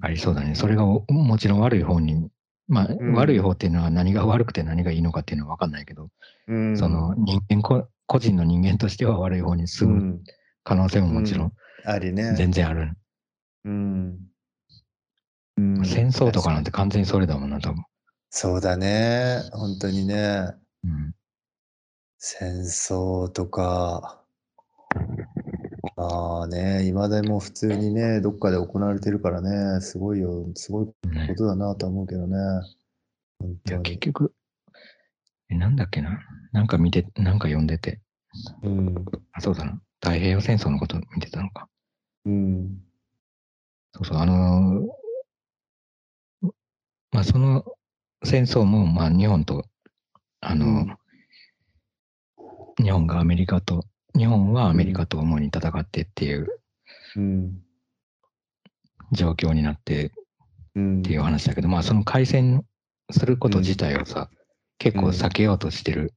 [0.00, 0.54] ありそうだね。
[0.54, 2.30] それがおもちろん悪い方に、
[2.68, 6.08] まあ、ん悪い方っていうのは何が悪くて何がいいのかっていうのは分かんないけど、
[6.48, 10.20] うんその人間こ、個人の人間としては悪い方に進むうん
[10.64, 11.52] 可能性ももちろん
[11.84, 12.34] ありね。
[12.34, 12.92] 全然ある。
[13.64, 14.18] うん
[15.58, 17.84] うん戦争とかなんて完全にそれだもんな、多分。
[18.30, 19.42] そうだね。
[19.52, 20.52] 本当にね。
[20.84, 21.14] うん
[22.18, 24.24] 戦争とか、
[25.96, 32.36] まあね、今でも普通にね、どっかで行われてるからね、すごいよ、すごいこねとだなとは思うけどね。
[33.38, 33.80] 本いや。
[33.80, 34.34] 結局、
[35.48, 36.20] え、なんだっけな？
[36.52, 38.02] なんか見て、なんか読んでて、
[38.62, 39.04] うん。
[39.32, 39.80] あ、そうだな。
[40.02, 41.68] 太平洋戦争のこと見てたのか。
[42.26, 42.82] うん。
[43.94, 46.50] そうそう、あのー
[47.12, 47.64] まあ、その
[48.22, 49.64] 戦争も、まあ、日本と、
[50.40, 50.96] あのーうん
[52.78, 56.48] 日本がアメリカと、日本はアメリカと主に戦ってっていう
[57.16, 57.62] うん。
[59.12, 60.12] 状況になって
[60.74, 60.98] うん。
[61.00, 62.64] っていう話だけど、まあ、その開戦
[63.10, 64.30] すること自体をさ、
[64.78, 66.14] 結構避けようとしてる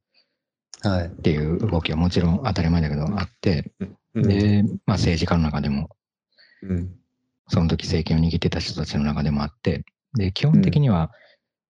[0.82, 1.06] はい。
[1.08, 3.72] っていう動きはもちろん当たり前だけどあって、
[4.16, 5.90] うん、で、まあ、政治家の中でも、
[6.64, 6.96] うん。
[7.50, 9.84] その時政権を握ってた人たちの中でもあって、
[10.14, 11.12] で、基本的には、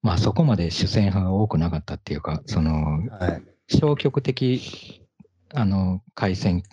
[0.02, 3.44] まあそこまで主戦派が多くなかったっていうか、そのはい。
[3.68, 4.99] 消極的、
[5.54, 6.64] あの、開戦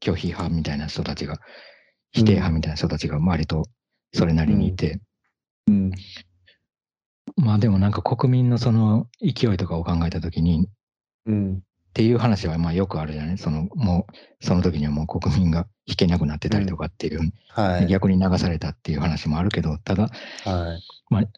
[0.00, 1.38] 拒否派みたいな人たちが、
[2.12, 3.64] 否定派みたいな人たちが割と
[4.14, 5.00] それなりにいて、
[5.66, 5.90] うん。
[7.36, 10.68] まあでもなんか国民のその勢いとかを考えた時に、
[11.26, 11.54] うん。
[11.56, 11.58] っ
[11.92, 13.38] ていう話はまあよくあるじゃない？
[13.38, 17.86] その、もう、その時にはもう国民が引けなくなってたりとかっていう、はい。
[17.86, 20.10] 逆に流されたっていう話もあるけど、ただ、
[20.44, 21.28] はい。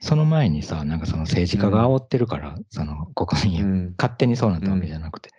[0.00, 3.94] その前にさ、なんかその政治家が煽ってるから、その国民、うん。
[3.98, 5.30] 勝手にそうなったわけじゃなくて。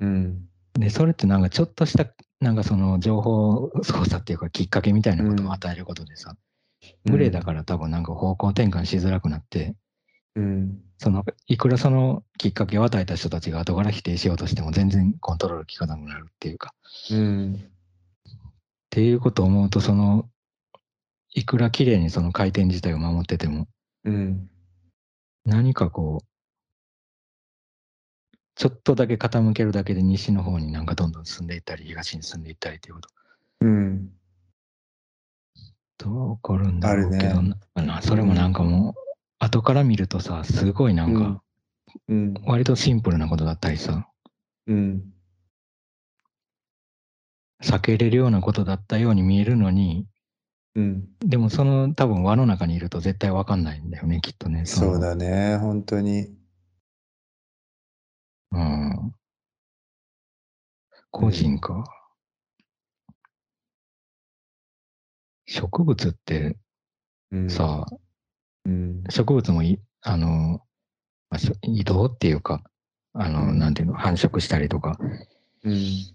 [0.00, 0.48] うん。
[0.74, 2.06] で、それってなんかちょっとした、
[2.40, 6.36] なんかその情報操作っていうかきっかけみたいなことを与えることでさ、
[7.04, 9.74] 無礼だから多分なんか方向転換しづらくなって、
[10.36, 10.80] うん。
[10.98, 16.74] その、いくらそのきっかけを与えた人たちが後から否定しようとしても全然コントロール効かなくなるっていうか、
[17.10, 17.54] うん。
[17.54, 17.58] っ
[18.90, 20.28] ていうことを思うと、その、
[21.34, 23.68] いくら綺麗にその回転自体を守ってても、
[24.04, 24.48] うん。
[25.44, 26.26] 何かこう、
[28.54, 33.08] ちょっとだけ傾けるだけで西の方になんかどんどん進んでいったり、東に進んでいったりっていうこと、
[33.62, 34.10] うん。
[35.98, 38.94] どう起こるんだろうけどあるなな、それもなんかもう、
[39.38, 41.42] 後から見るとさ、すごいなんか、
[42.08, 42.34] うん。
[42.46, 44.08] 割とシンプルなことだったりさ、
[44.66, 45.02] うん。
[47.62, 50.06] 避けれるようなことだったように見えるのに、
[50.76, 51.08] うん。
[51.20, 54.60] でもその多分輪の中にいると絶対わかんないんだよね、きっとね。
[54.60, 55.00] のそう。
[55.00, 55.56] だね。
[55.58, 56.43] 本当に。
[58.54, 59.14] うん。
[61.10, 61.84] 個人か？
[65.46, 66.56] 植物って
[67.32, 67.50] うん。
[67.50, 67.86] さ、
[68.66, 69.04] うん。
[69.10, 70.60] 植物もいあの、
[71.30, 72.62] まあしょ移動っていうか、
[73.14, 74.98] あの、うんなんていうの、繁殖したりとか、
[75.64, 76.14] うん。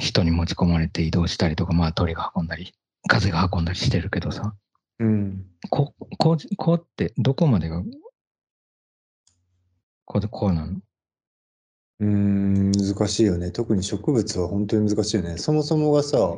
[0.00, 2.74] 人に持ち込まれて移動したりとか、まあ鳥が運んだり、
[3.08, 4.54] 風が運んだりしてるけどさ、
[5.00, 5.46] うん。
[5.70, 7.82] こ、こう、こうってどこまでが、
[10.04, 10.80] こう、こうなの？
[12.02, 13.52] うーん、難しいよね。
[13.52, 15.38] 特に植物は本当に難しいよね。
[15.38, 16.34] そもそもがさ、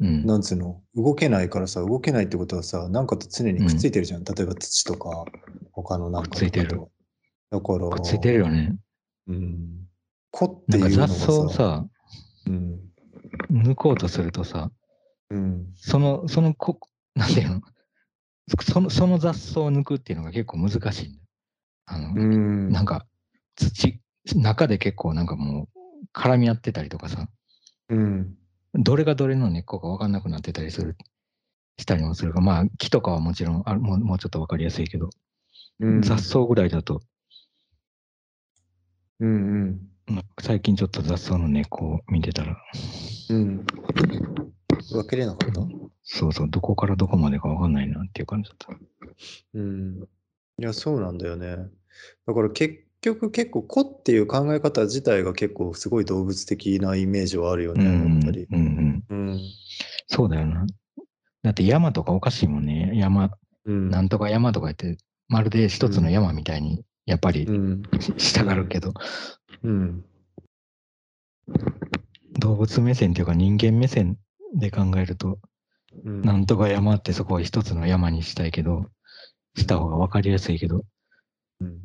[0.00, 0.26] うん。
[0.26, 4.24] なんつうの、動けないからさ、動けないってことはさ、なんかと常にくっついてるじゃん。
[4.24, 5.24] 例えば土とか、
[5.72, 6.30] 他のなんか。
[6.30, 6.80] くっついてる
[7.50, 8.76] だから、くっついてるよね。
[9.28, 9.86] うん。
[10.32, 11.86] 子ってないうのが雑草をさ、
[12.46, 12.80] うん。
[13.50, 14.72] 抜こうとするとさ、
[15.30, 15.66] うん。
[15.76, 16.80] その、そのこ、
[17.14, 17.60] なんていうの？
[18.60, 21.24] その、その雑草を抜くっていうのが結構難しいんだよ。
[21.86, 22.72] あの、うん。
[22.72, 23.06] なんか、
[23.54, 24.00] 土、
[24.34, 27.28] 中で結構なんかもう絡み合ってたりとかさ、
[27.88, 28.36] うん。
[28.74, 30.96] どれがどれの根っこか分かんなくなってたりする、
[31.78, 35.10] したりもするが、まあ木とかはもちろんあもうもうちょっと分かりやすいけど、
[35.80, 36.02] うん。
[36.02, 37.00] 雑草ぐらいだと、
[39.18, 42.56] うんなんか最近ちょっと雑草の根っこを見てたら、
[43.30, 43.36] うん。
[43.36, 43.66] うん。
[44.92, 45.60] 分けれなかった？
[46.02, 48.74] そうそう、どこからどこまでか分かんないなっていう感じだった。
[49.54, 50.08] うん。
[50.58, 51.56] いや、そうなんだよね。
[52.26, 58.46] だから結局結構子っていう考え方自体が結構すごい動物的なイメージはあるよね、うんやっぱり。
[58.50, 59.28] うんうん。
[59.28, 59.40] うん。
[60.06, 60.66] そうだよな。
[61.42, 62.92] だって山とかおかしいもんね。
[62.94, 63.30] 山、
[63.64, 63.90] うん。
[63.90, 67.82] なんとか山とか言って、まるで一つの山みたいに、やっぱりうん。
[68.18, 68.92] 従うけど、
[69.62, 70.04] うん。
[72.38, 74.18] 動物目線っていうか人間目線
[74.54, 75.38] で考えると、
[76.04, 76.20] うん。
[76.22, 78.86] なんとか山ってそこを一つの山にしたいけど、
[79.56, 80.82] した方が分かりやすいけど、
[81.60, 81.68] うん。
[81.68, 81.80] まあ、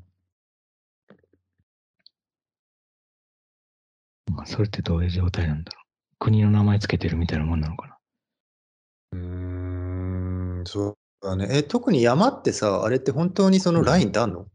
[4.45, 5.85] それってどういう状態なんだろう？
[6.19, 7.97] 国の名前つけてるみたいなもんなのかな？
[9.13, 11.47] うーん、そうだね。
[11.51, 14.47] え、特に山ってさ、あれって本当にそのラインってあんの？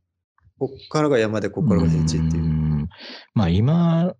[0.58, 2.44] こっからが山でこっからが平地っていう。
[2.44, 2.88] ん
[3.34, 4.14] まあ今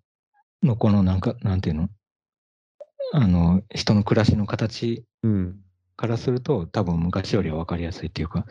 [0.63, 1.89] のこのなんか、なんていうの？
[3.13, 5.59] あの、人の暮らしの形うん。
[5.97, 8.45] からすると、多分昔よりは分かりやすいっていうか、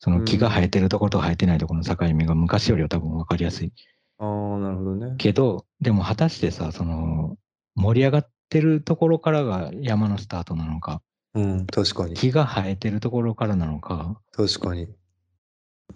[0.00, 3.72] その木が生えてるところと生えてないところの境目が昔よりは多分分かりやすい
[4.18, 5.14] ああ、なるほどね。
[5.18, 7.36] けど、でも果たしてさ、その、
[7.74, 11.02] 盛り上がってるところからが山のスタートなのか、
[11.34, 12.14] うん、確かに。
[12.14, 14.88] 木が生えてるところからなのか、確かに。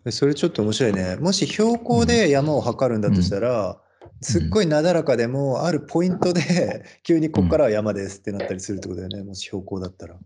[0.04, 1.16] えそれちょっと面白いね。
[1.16, 3.78] もし標高で山を測るんだとしたら、
[4.20, 9.24] すっごいなだらかでも、あるポイントで、 急にこっからは山ですってなったりするってことだよね。
[9.24, 10.18] もし標高だったら。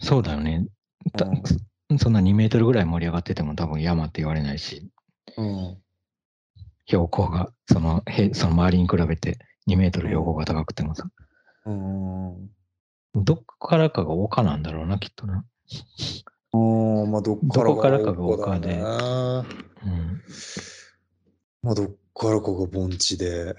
[0.00, 0.68] そうだよね。
[1.16, 4.88] たうんそんな2メートルぐらい盛り上がってても多分山って言われないし、
[5.36, 5.78] うん。
[6.86, 11.08] 標高が、その、へその周りに比べて2メートル標高が高くてもさ、
[11.66, 12.50] うん。
[13.14, 15.44] どっからかが丘なんだろうな、きっとな。
[16.52, 20.22] うん、まあどっからどこからかが丘でねうん。
[21.62, 23.56] まあどっからかが盆地で。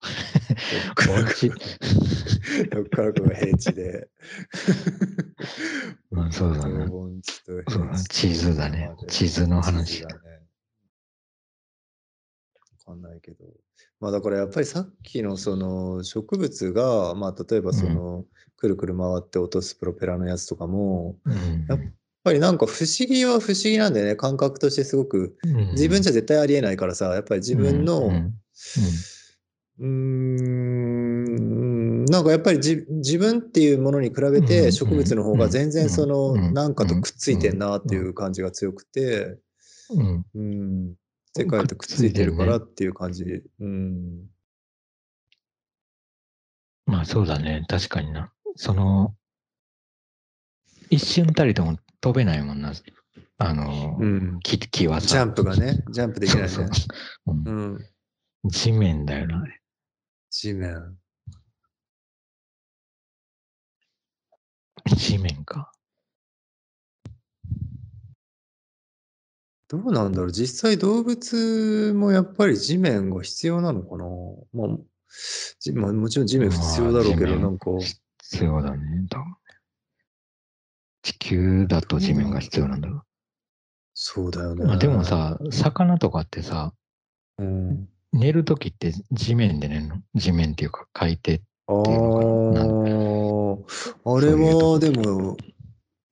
[1.06, 1.50] 盆地
[2.70, 4.08] どっからかが平地で。
[6.10, 10.23] うんそうだね盆地とそう平地と地図だね地図の話地図だね。
[12.86, 13.44] わかんないけど。
[14.00, 18.24] まあだからやっぱりさっきのその植物が、まあ例えばその、
[18.56, 21.66] くるくる回って落とすプロペラのやつとかも、うん。
[21.68, 21.80] やっ
[22.22, 24.16] ぱりなんか不思議は不思議なんだよね。
[24.16, 25.36] 感覚としてすごく。
[25.44, 25.70] うん。
[25.72, 28.10] 自分じゃ絶対ありえないからさ、やっぱり自分の、う
[29.80, 32.04] うん。
[32.06, 34.46] なんかやっぱりじ自分っていうものに比べうん。
[34.46, 36.08] て植物の方が全然そうん。
[36.10, 36.54] のうん。
[36.54, 39.38] なんかとくっついてんなっていう感じが強くて、
[39.90, 40.24] うん。
[40.34, 40.94] うん、
[41.36, 43.42] 世界とくっついてるからっていう感じ。
[43.60, 44.26] うん。
[46.86, 48.32] まあそうだね、確かにな。
[48.56, 49.14] その、
[50.90, 52.72] 一瞬たりとも飛べないもんな。
[53.38, 54.38] あの、うん。
[54.44, 55.08] 木木はさ。
[55.08, 56.48] ジャンプがね、ジャンプできないね。
[56.48, 56.84] そうそ
[57.26, 58.50] ううんうん。
[58.50, 59.60] 地面だよな、あれ。
[60.30, 60.96] 地面。
[64.96, 65.72] 地面か。
[69.74, 74.04] どうなんだろう実際動物もやっぱり地面が必要なのかな
[74.52, 74.78] まあ、
[75.58, 77.70] じまあ、もちろん地面必要だろうけど、なんか、
[78.22, 78.78] 必要だね、
[79.10, 79.34] 多分。
[81.02, 83.02] 地球だと地面が必要なんだろ
[83.94, 84.54] そうだよう。
[84.54, 84.64] ね。
[84.64, 86.72] まあでも、さ、魚とかってさ、
[87.38, 89.96] うん、寝るときって地面で寝るの？
[90.14, 91.40] 地面っていうか海底。
[91.66, 91.98] あいう
[92.52, 93.64] の
[94.04, 95.36] あ、あれはでも、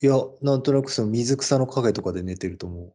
[0.01, 2.93] いや、なんとなくその水草の影とかで寝てると思う。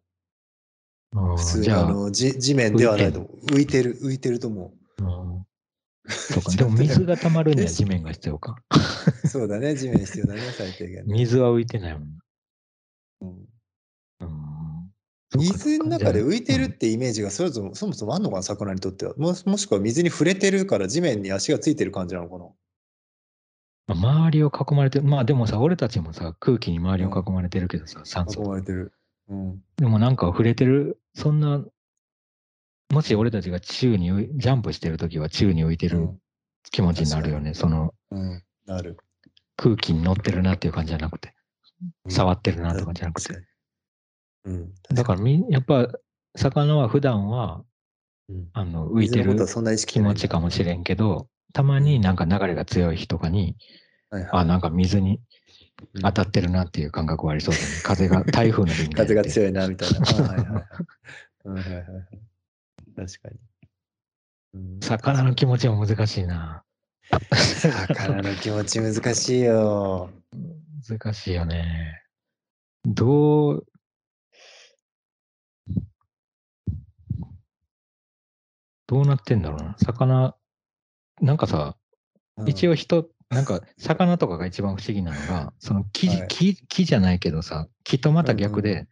[1.14, 3.22] 普通あ、あのじ地面ではないと。
[3.52, 5.46] 浮いてる、浮いてると思うん
[6.10, 6.52] そうか。
[6.52, 8.62] でも水が溜まるにはえ 地面が必要か。
[9.24, 9.28] う。
[9.28, 11.14] そうだね、地面必要だね、最低限ね。
[11.14, 12.20] 水は浮いてないもんな。
[13.22, 13.30] うん
[14.22, 14.92] うん
[15.38, 19.14] 水の中で浮いてるっうんてイメージがそもそもそもそもあんのかな、魚にとっては。
[19.18, 22.46] ももしくは水に触れてるから地面に足がついてる感じなのかな。
[23.88, 25.06] まあ周りを囲まれてる。
[25.06, 28.42] まあでもさ、俺たちもさ、空気に周りを囲まれてるけどさ、酸囲素。
[28.44, 28.94] まれてる。
[29.30, 29.62] うん。
[29.78, 31.64] でもなんか触れてる、そんな、
[32.90, 36.18] もし俺たちが宙にジャンプしてるときは宙に浮いてるうん。
[36.72, 37.54] 気持ちになるよね。
[37.54, 38.44] そのうん。
[38.66, 38.98] なる。
[39.56, 41.34] 空気に乗ってるなっていう感じじゃなくて、
[42.10, 43.36] 触ってるなとかじゃなくて。
[44.46, 44.74] うん。
[44.94, 45.88] だからみ、やっぱ、
[46.36, 47.64] 魚は普段は、
[48.30, 49.36] うん、あの、浮いてる
[49.88, 53.56] 気持ちかもしれんけど、たまになんか流れが強い日とかに、
[54.10, 55.22] はいはいあ、なんか水にうん
[56.02, 57.68] 当たってるなっていう感覚はありそうだね。
[57.84, 59.26] 風が、台風の日みたい風がい。
[59.30, 60.00] 強いな、みたいな。
[60.00, 60.64] あはいはいはい。
[61.46, 61.86] うんはいはいはい。
[62.96, 63.40] 確かに。
[64.54, 66.64] うん魚の気持ちも難しいな。
[67.56, 70.10] 魚の気持ち難しいよ。
[70.90, 72.02] 難しいよね。
[72.86, 73.68] どう、
[78.88, 79.76] どうなってんだろうな。
[79.84, 80.36] 魚、
[81.22, 81.76] なんかさ、
[82.46, 88.88] 一応、応人、なんか魚とかが一番不思議なのが、その木,、はい木木じゃないけどさ、木とまた逆で、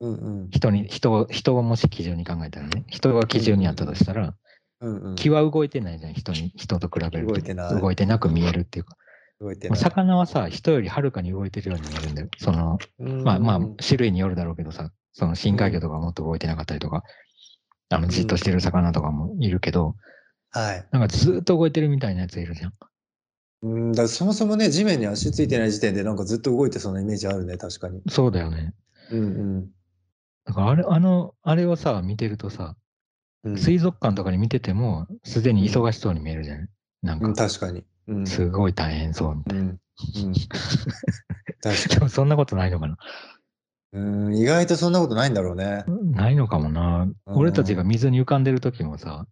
[0.00, 4.34] うんうん人に、人を、人をもし基準に考えたらね、人が基準にあったとしたら、
[4.80, 7.32] うんうん、木は動いてないじゃん、人に、人と比べると。
[7.34, 8.96] 動いてない動いてなく見えるっていうか。
[8.96, 9.08] まあ
[9.40, 9.78] 動いてない。
[9.78, 12.28] 魚はさ、人よりはるかに動いてるように見えるんだよ。
[12.38, 17.02] その、うんまあまあ、種類によるだろうけどさ、その深海魚とかはもっと動いてなかったりとか、
[17.90, 19.94] あの、じっとしてる魚とかもいるけど、
[20.50, 20.86] はい。
[20.92, 22.72] なんかずーっと動いてるみたいなやついるじゃん。
[23.62, 28.00] うん、だそもそもね、地面に足ついてない時点で、なんかずっと動いてそうなイメージあるね、確かに。
[28.08, 28.74] そうだよね。
[29.10, 29.24] うんう
[29.60, 29.70] ん。
[30.44, 32.76] だからあれ、あの、あれをさ、見てるとさ、
[33.44, 36.68] うん水族館とかに見てても、すでに忙しそうに見えるじゃない？
[37.02, 37.84] なんうん、か、確かに。
[38.08, 38.26] うん。
[38.26, 39.68] すごい大変そうみたいうん。
[39.68, 39.78] うん。
[41.62, 41.94] 確な。
[41.94, 42.96] でもそんなことないのかな？
[43.92, 44.00] う
[44.30, 45.84] ん、意外とそんなことないんだろうね。
[45.86, 47.04] ないのかもな。
[47.04, 49.26] うん俺たちが水に浮かんでる時もさ、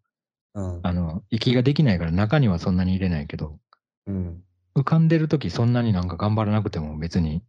[0.54, 0.80] うん。
[0.82, 3.58] あの、息ができないから中にはそんなに入れないけど、
[4.06, 4.42] うん。
[4.76, 7.42] 浮かんでる時そんなになんか頑張らなくても別に、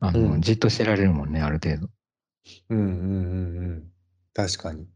[0.00, 1.88] あの、うんじっとしてられるもんね、ある程度。
[2.70, 3.92] うんうんうんうん。
[4.34, 4.86] 確かに。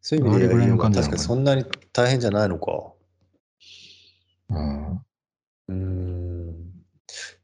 [0.00, 2.92] そういう意味であれぐらいの感じな確のかにそんなに大変じゃないのか。
[4.50, 5.74] うん。
[5.74, 6.72] ん。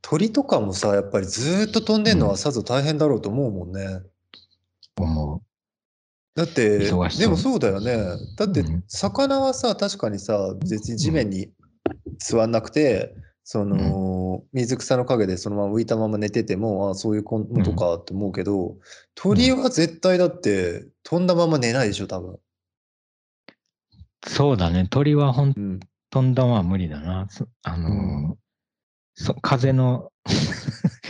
[0.03, 4.03] 鳥とかもさ、やっぱりずーっと飛んでんのはさぞ大変だろうと思うもんね。
[4.97, 5.43] 思
[6.35, 6.93] だって、で
[7.27, 7.97] もそうだよね。
[8.37, 11.51] だってうん、魚はさ、確かにさ、別に地面に
[12.19, 13.15] 座んなくて、
[13.45, 18.77] その、水草の陰でそのまま浮いたまま寝てても、あそういうことかって思うけど、
[19.15, 22.35] 鳥は絶対だって飛んだまま寝ないでしょ、多分。
[22.35, 22.41] う。
[24.27, 24.87] そうだね。
[24.91, 25.81] 鳥はほんうん。
[26.11, 27.27] 飛んだまま無理だな。
[27.31, 28.39] そあのーうん
[29.21, 30.13] そ風の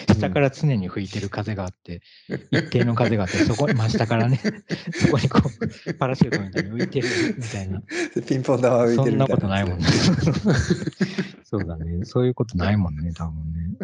[0.06, 2.02] 下から常に吹いてる風があって、
[2.50, 4.40] 一定の風があって、そこ、真下からね、
[4.92, 5.42] そこにこ
[5.86, 7.82] う、パラシュートみたいに浮いてるみたいな。
[8.26, 9.86] ピンポン玉浮いそんなてるみたいことないもんね。
[11.44, 12.04] そうだね。
[12.04, 13.68] そういうことないもんね、多分ね。
[13.68, 13.76] ね。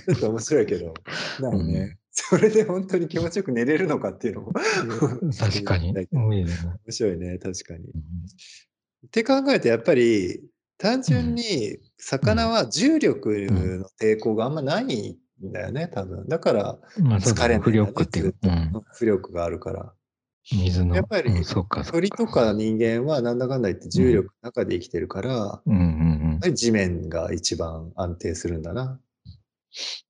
[0.00, 0.94] ちょっと面白いけど。
[1.40, 1.98] なるね。
[2.12, 4.52] それで本当に気持ちよく寝れるのかっていうのも
[5.36, 5.92] 確かに。
[6.12, 6.46] 面。
[6.88, 7.86] 白いね、確かに。
[7.86, 8.02] うん
[9.06, 10.40] って考えるとやっぱり
[10.78, 16.26] 単純に魚は重力の抵抗があんまないんだよね、多分。
[16.28, 18.34] だから疲れないね力っていう。
[18.42, 18.72] うん。
[18.98, 19.92] 浮力があるから。
[20.52, 20.94] 水の。
[20.94, 21.32] やっぱり
[21.90, 29.00] 鳥とか人間はなんだかんだ言って重力の中で生きてるから、やうんうんっぱり地面が一番安定するんだな。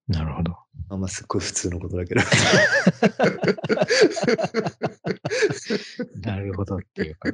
[0.09, 0.15] うん。
[0.15, 0.57] なるほど。
[0.91, 2.21] あんますっごい普通のことだけど。
[6.21, 7.31] なるほどっていうか、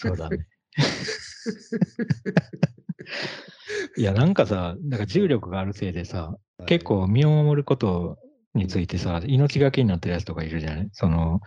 [0.00, 0.46] そうだね。
[3.96, 8.18] いや、なんかさ、なんか重力があるせいでさ、結構身を守ること
[8.54, 10.88] についてさ、命がけになってるやつとかいるじゃない？
[10.92, 11.40] その、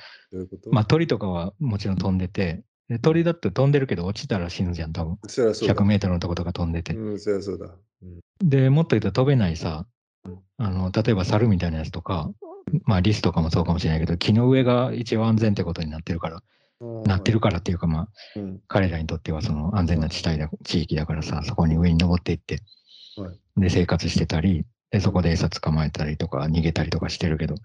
[0.71, 5.17] まあ鳥とかはもちろん飛んでて、で鳥だって飛んでるけど落ちたら死ぬじゃん、多分。
[5.27, 5.75] そりゃそうだ。
[5.75, 6.93] 100メートルのとことか飛んでて。
[6.95, 7.65] うん、そりゃそうだ。
[8.01, 9.85] うんで、もっと言うと飛べないさ、
[10.57, 12.29] あの、例えば猿みたいなやつとか、
[12.83, 16.41] まあリスとかもそうかもしれないけど、木の上が一番安全ってことになってるから、
[17.05, 18.59] なってるからっていうか、まあ、うん。
[18.67, 22.61] 彼らにとってはその安全な地帯だ、地域だからさ、そこに上に登っていって、
[23.15, 23.61] はい。
[23.61, 27.55] で、生活してたり、で、そこで餌捕まえたりとか、逃げたりとかしてるけど、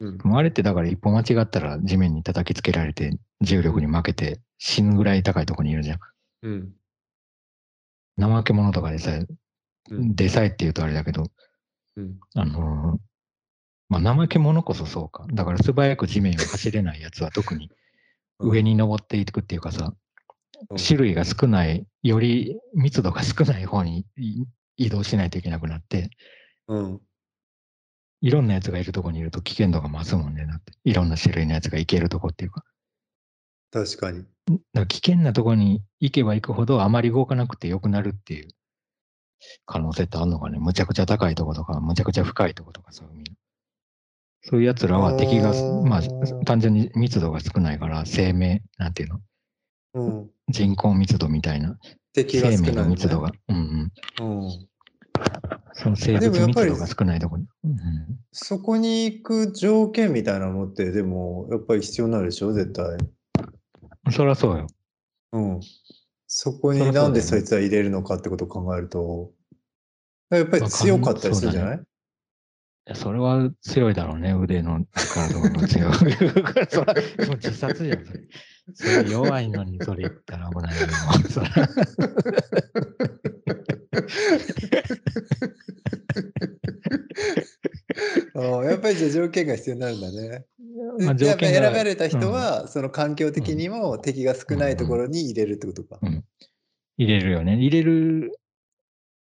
[0.00, 0.18] うん。
[0.22, 5.98] もうあれってだから一歩間違ったら地面に叩きつけられて、重力に負けて死ぬぐらい高いところにいるじゃん。
[6.42, 6.72] うん。
[8.20, 9.26] 怠け者とかでさえ、
[9.90, 10.14] うん。
[10.14, 11.26] でさえって言うとあれだけど、
[11.96, 12.18] うん。
[12.34, 12.98] あのー
[13.88, 15.26] まあ、怠け者こそそうか。
[15.32, 17.70] だから素早く地面を走れないやつは特に
[18.38, 19.94] 上に登っていくっていうかさ、うん
[20.76, 24.44] 種類が少ない、より密度が少ない方にい
[24.76, 26.10] 移動しないといけなくなって、
[26.66, 27.00] うん
[28.20, 30.44] いろんなやつがいるとこにいると危険度が増すもんね。
[30.46, 32.64] だって、いろんな種類のやつが行けるとこっていうか。
[33.70, 34.24] 確かに。
[34.24, 38.48] だから危険なとこに行けば行くほどあまり動かなくて良くなるっていう
[39.66, 40.58] 可能性ってあるのかね。
[40.58, 43.36] むちゃくちゃ高いとことか、むちゃくちゃ深いとことかさ、海の
[44.42, 45.52] そういうやつらは敵が
[45.84, 46.02] まあ、
[46.44, 49.20] 単純に密度が少ないから、生命、なんていうの？
[49.94, 51.76] うん、人口密度みたいな、
[52.14, 52.72] 生命敵が少ない、ね。
[52.72, 54.42] の密度が、うんうん。
[54.44, 54.68] うん。
[55.72, 57.48] その生物密度が少ないところに。
[57.64, 57.78] うん
[58.32, 62.84] そこに行く条件みたいなのって、でも、やっぱり必要になるでしょ、絶対。
[62.86, 62.96] う
[64.08, 64.66] ん、そりゃそうよ。
[65.32, 65.60] うん。
[66.28, 69.32] そこになんでそいつは入れるのかってことを考えると、
[70.30, 71.80] やっぱり強かったりするんじゃない、い？
[72.88, 75.92] やそれは強いだろうね、腕の力とかが強い。
[76.70, 76.94] それは
[77.26, 78.20] もう自殺じゃん、それ。
[78.74, 80.86] それ弱いのにそれ言ったら危ないよ。
[81.28, 81.48] それ
[88.68, 90.44] やっぱりじゃあ条件が必要になるんだね。
[91.00, 95.98] まあでやっぱりが選ばれた人は、その環境的にも敵が少ないところに入れるってことか。
[96.96, 97.56] 入れるよね。
[97.56, 98.38] 入れる。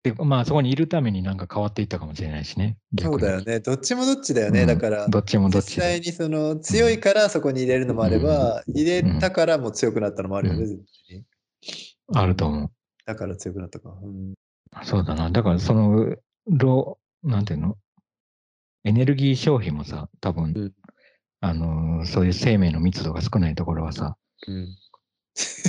[0.04, 2.78] でまあそこにいるためになんか変わっていったかもしれないしね。
[3.02, 3.46] そうだよね。
[3.46, 3.60] ね。
[3.62, 4.62] どっちもどっちだよね。
[4.62, 5.72] うんだから、どっちもどっちで。
[5.76, 12.18] 実際にその強いからそこに入れるのもあれば、入れたからもう強くなったのもあるよね、うん。
[12.18, 12.72] あると思う。
[13.06, 13.90] だから強くなったか。
[14.04, 14.34] うん
[14.84, 15.30] そうだな。
[15.30, 16.16] だからその、
[16.48, 17.78] ロなんていうの？
[18.84, 20.74] エネルギー消費もさ、多分、うん
[21.40, 24.76] あのーそういう生命の密度が少ないところはさ、うん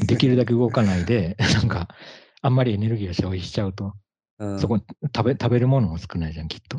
[0.06, 1.88] できるだけ動かないで、 なんか、
[2.42, 3.94] あんまりエネルギーを消費しちゃうと、
[4.38, 6.78] うんそこに食べ食べるものも少ないじゃん、きっと。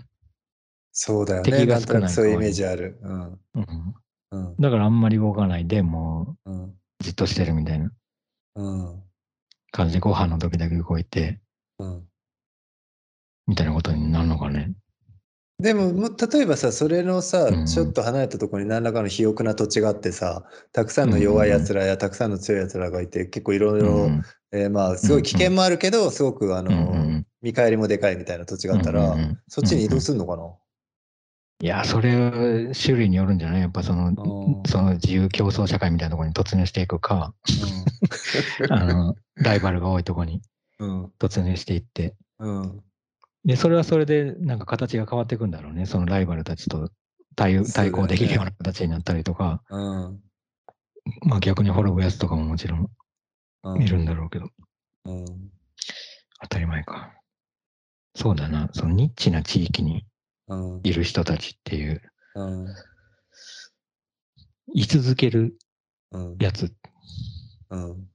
[0.91, 1.51] そうだよね。
[1.51, 2.97] 敵が少ないそういうイメージある。
[3.01, 3.39] うん。
[3.55, 3.95] うん。
[4.31, 4.55] うん。
[4.57, 6.49] だからあんまり動かないで、もう
[7.01, 7.91] じっとしてるみたいな
[8.55, 9.03] うん。
[9.71, 11.39] 感じで、ご飯の時だけ動いて、
[11.79, 12.03] うん。
[13.47, 14.73] みたいなことになるのかね。
[15.59, 20.43] でも、例えばさ、それのさうん、ちょっと離れたところに何らかの肥沃な土地があってさ、
[20.73, 24.09] たくさんの弱い奴らやたくさんの強い奴らがいて、結構いろいろ、
[24.69, 30.51] まあ、すごい危険もあるけど、すごく、あの、うんうん見返りもでかいみたいな土地があったら、うんうんうんそっちに移動するのかな、
[31.61, 33.61] いや、それ、種類によるんじゃない？
[33.61, 37.35] やっぱその、ーその自由競争社会みたいなところに突入していくか、
[38.71, 40.41] あの、ライバルが多いところに
[40.79, 41.05] うん。
[41.19, 42.61] 突入していって、うん。
[42.61, 42.83] うん。
[43.45, 45.85] で、それはそれで、なんか形が変わっていくんだろうね。
[45.85, 46.89] そのライバルたちと
[47.35, 50.23] 対対抗できるような形になったりとか、うん。
[51.21, 52.89] まあ逆に滅ぶやつとかももちろん
[53.63, 53.83] うん。
[53.83, 54.49] いるんだろうけど、
[55.05, 55.25] うん。
[56.41, 57.13] 当たり前か。
[58.15, 60.05] そうだな、そのニッチな地域に
[60.47, 60.81] うん。
[60.83, 62.01] いる人たちっていう、
[62.35, 62.67] うん。
[64.73, 65.57] 居続ける
[66.11, 66.37] うん。
[66.39, 66.71] やつっ
[67.71, 68.07] うん。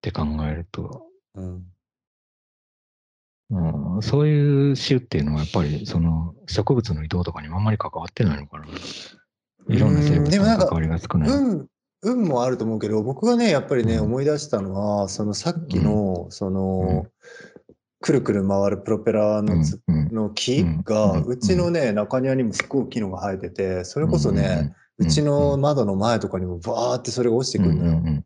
[0.00, 1.02] て考えると、
[1.34, 1.66] うん。
[3.50, 8.66] うん、そういう種っていうのはやっぱりその植物の移動とかにもあんまり関わってないのかな。
[9.68, 11.30] いろんな生うん物でもなんかの関わりが少ない。
[11.30, 11.68] 運、
[12.02, 17.10] 運もあると思うけど、僕がね、やっぱりね、うん思い出したのは、そのさっきの、その、うん
[18.00, 20.14] くるくる回るプロペラのつ、うんうん。
[20.14, 28.24] の木うんが、うちのね、中庭にもすっごい大きいのが生えてて、それこそね、うちの窓の前とかにもバーってそれが落ちてくるのよ。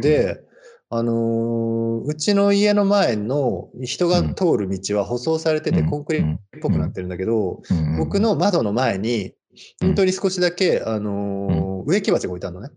[0.00, 0.40] で、
[0.88, 6.24] あのーうちの家の前の人が通る道は舗装されててうんコンクリっ
[6.62, 7.62] ぽくなってるんだけど、
[7.98, 9.32] 僕の窓の前に、うん
[9.82, 12.70] 本当に少しだけ、あのー植木鉢が置いてあるのね。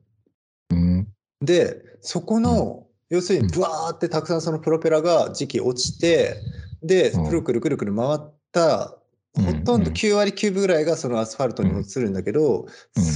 [0.71, 1.07] うん。
[1.41, 6.35] で、そこの、要するに、ブワーってたくさんそのプロペラが時期落ちて、
[6.81, 7.27] で、うん。
[7.27, 8.19] くるくるくるくる回っ
[8.51, 8.97] た、
[9.35, 9.45] うん。
[9.45, 12.65] ほとんど9割9分ぐらいがそのアスファルトに移るんだけど、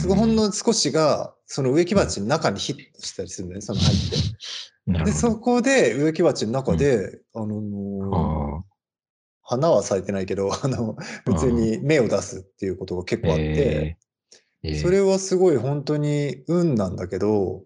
[0.08, 4.18] ほんの少しが、その植木鉢の中にヒットしたりするんだよね、その入って。
[5.06, 8.66] で、そこで植木鉢の中で、あのーど。
[9.42, 10.96] 花は咲いてないけど、 あの、
[11.26, 13.98] 普通に芽を出すっていうことが結構あって、え。
[14.64, 14.72] ーえ。
[14.74, 17.64] ーそれはすごい本当に運なんだけど、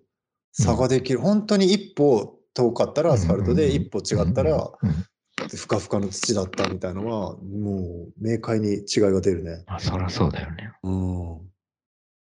[0.51, 1.19] 差ができる。
[1.19, 5.05] 本当に一歩遠かったらアスファルトで、一歩違ったら、うんうんうん
[5.49, 9.63] ふかふかの土だったみたいのは、もう明快に違いが出るね。
[9.67, 10.71] あ、そりゃそうだよね。
[10.83, 11.41] うん。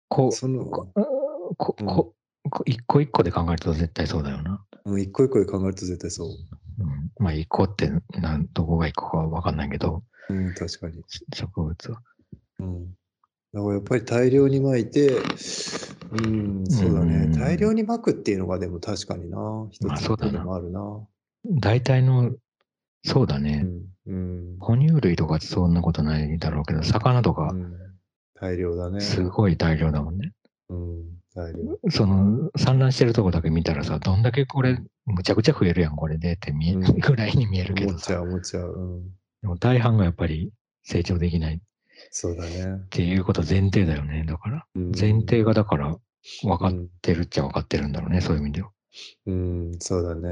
[0.08, 0.88] こう、その、こ、
[1.58, 2.16] こ、うんこ、
[2.50, 4.64] こ一個一個で考えると絶対そうだよな。
[4.86, 6.28] うん一個一個で考えると絶対そう。
[6.30, 11.04] うん、まあ一個ってなんどこが一個かわかんないけど、うん、確かに。
[11.34, 12.02] 植物は。
[12.60, 12.96] うん。
[13.54, 15.18] だからやっぱり大量に撒いて、
[16.12, 17.16] うん、そうだね。
[17.16, 19.68] うん大量に撒くっていうのがでも確かにな。
[19.72, 21.08] 一つの手まあそうだなでもあるな。
[21.60, 22.32] 大体の、
[23.04, 23.64] そうだうね。
[23.64, 23.82] ん。
[24.08, 24.58] うん。
[24.60, 27.78] 哺乳類とかそんなことないだろうけど、魚とかうん
[28.40, 29.02] 大量だね。
[29.02, 30.32] すごい大量だもんね。
[30.70, 31.04] うん。
[31.36, 31.92] 大量。
[31.92, 38.22] その産卵してるとこだけ見たらさ、どんだけこれ、むちゃくちゃ増えるやん、これでって見え、うん ぐらいに見えるけどさ。
[38.22, 39.00] 思っちゃう、思っちゃう。
[39.00, 39.04] うん。
[39.42, 40.52] でも大半がやっぱり
[40.84, 41.60] 成長できないっ
[42.12, 42.82] そうだね。
[42.90, 44.24] ていうこと前提だよね。
[44.28, 45.96] だから、うん前提がだから
[46.44, 48.70] 分かっうんてるっちゃ分かってるんだろうね、そういう意味では。
[49.28, 50.30] うん、そうだね。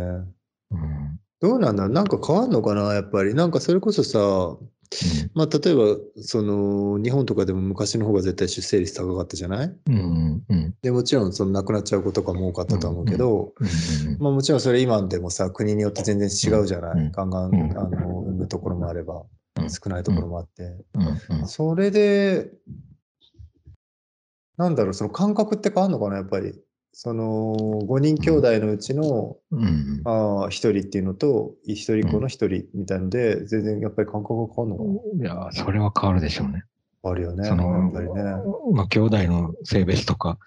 [0.71, 1.19] うん。
[1.41, 1.87] どうなんだ？
[1.87, 2.93] なんか変わんのかな？
[2.93, 3.35] やっぱり。
[3.35, 4.19] なんかそれこそさ、
[5.33, 9.75] まあ例えば、その、日本とかでも昔の方が絶対出生率高かったじゃない？
[9.87, 9.95] うん。
[9.95, 10.43] うん。
[10.49, 10.75] うん。
[10.81, 14.17] で、もちろんその亡くなっちゃう子とかも多かったと思うけど、うん。
[14.19, 19.21] まあもちろんそれ今でもさ、国によって全然違うじゃない、うんガンガン、うんあの、産むところもあれば、うん
[19.69, 20.75] 少ないところもあって。
[21.45, 22.51] それで、
[24.57, 26.53] なんだろう、その感覚って変わんのかな、やっぱり。
[26.97, 27.55] その、
[27.87, 30.01] 5人兄弟のうちの、うん。
[30.05, 34.83] ああ、1人っていうのと、1人子の1人みたいので、全然やっぱり感覚が変わんのか
[35.17, 36.63] ないや、それは変わるでしょうね。
[37.03, 38.23] あるよね、やそのっぱりね。
[38.73, 40.39] まあ、兄弟の性別とか、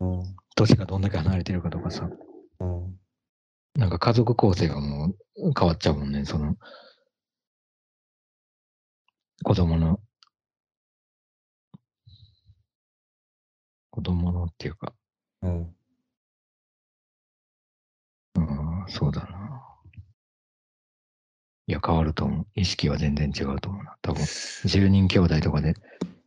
[0.00, 0.22] うん。
[0.54, 2.10] 年がどんだけ離れてるかとかさ、
[2.60, 2.98] うん。
[3.74, 6.56] なんか家族構成がもう変わっちゃうもんね、その、
[9.44, 10.00] 子供の、
[13.90, 14.92] 子供のっていうか、
[15.42, 15.74] うん。
[18.36, 19.62] うん、そうだな。
[21.68, 22.46] いや、変わると思う。
[22.54, 23.96] 意識は全然違うと思うな。
[24.02, 25.74] 多分、10人兄弟とかで。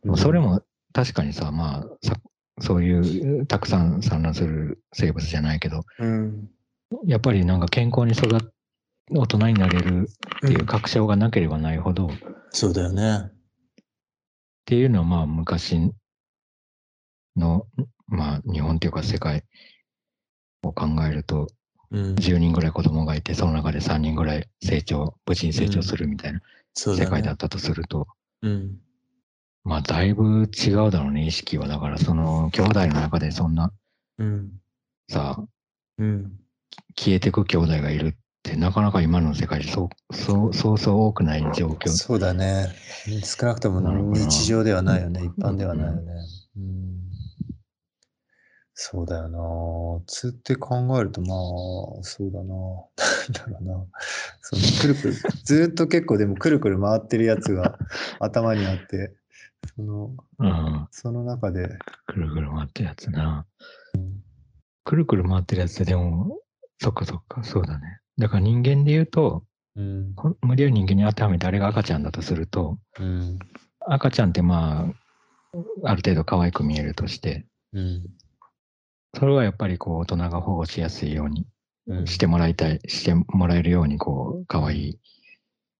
[0.04, 2.16] うんそれも確かにさ、まあ、さ
[2.58, 6.50] そういうたくさん産卵する生物じゃないけど、うん。
[7.06, 8.40] やっぱりなんか健康に育っ
[9.12, 10.08] 大人になれる
[10.46, 12.10] っていう確証がなければないほど、っ
[12.50, 13.30] そうだよね。
[14.64, 15.92] ていうのはまあ昔
[17.36, 17.66] の、
[18.06, 19.44] まあ日本っていうか世界
[20.62, 21.48] を考えると、
[21.90, 22.14] うん。
[22.14, 26.40] 10人ぐらい子供がいて、その中で3人ぐらい成長、無事に成長するみたいな。
[26.74, 28.06] 世界だったとすると、
[28.42, 28.78] うん。
[29.64, 31.68] まあ、だいぶ違うだろうね、意識は。
[31.68, 33.72] だから、その、兄弟の中でそんな、
[34.18, 34.52] うん。
[35.08, 35.44] さ、
[35.98, 36.40] うん。
[36.96, 41.88] 消えてく兄弟がいるって、なかなか今の世界でそう、そう、そうそう多くない状況。
[41.88, 42.68] そうだね。
[43.24, 43.80] 少なくとも
[44.14, 45.22] 日常ではないよね。
[45.24, 46.12] 一般ではないようね。
[46.56, 47.00] うん。
[48.74, 50.04] そうだよな。
[50.06, 52.54] つって考えると、まあ、そうだな。
[53.46, 53.86] なんだろうな。
[54.40, 55.14] そのくるくる、
[55.44, 57.78] ずっと結構でもくるくる回ってるやつが
[58.20, 59.14] 頭にあって、
[59.76, 60.88] その、うん。
[60.90, 61.68] その中で、
[62.06, 63.46] くるくる回ってるやつな。
[64.84, 66.40] くるくる回ってるやつでも、
[66.78, 68.00] そっかそっか、そうだね。
[68.20, 69.44] だから人間で言うと、
[69.76, 70.14] うん。
[70.14, 73.38] こ無理やり人間に当てはめてあれが赤ちゃんだとすると、うん。
[73.80, 74.92] 赤ちゃんってま
[75.54, 78.04] あ、ある程度可愛く見えるとして、うん。
[79.18, 81.46] それはやっぱりこう大人が保護しやすいように
[81.86, 82.06] うん。
[82.06, 84.98] してもらいたい、してもらえるようにこう可愛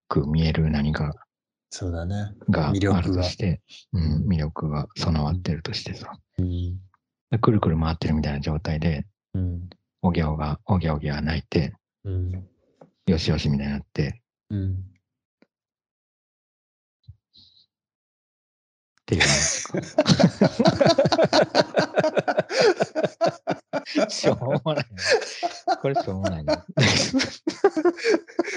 [0.08, 1.14] く見える何か
[1.70, 2.34] そうだね。
[2.48, 3.60] があるとして、
[3.92, 6.78] うん、魅力が備わってるとしてさ、うん。
[7.30, 9.70] でくるくる回ってるみたいな状態で、うん。
[10.02, 11.74] おぎゃおが、おぎゃおぎゃ泣いて、
[12.04, 12.48] うん。
[13.06, 14.74] よしよしみたいになって、うん。
[14.74, 14.76] っ
[19.06, 19.22] ていう。
[24.08, 24.86] しょうもない
[25.66, 25.76] な。
[25.76, 26.54] これしょうもないな。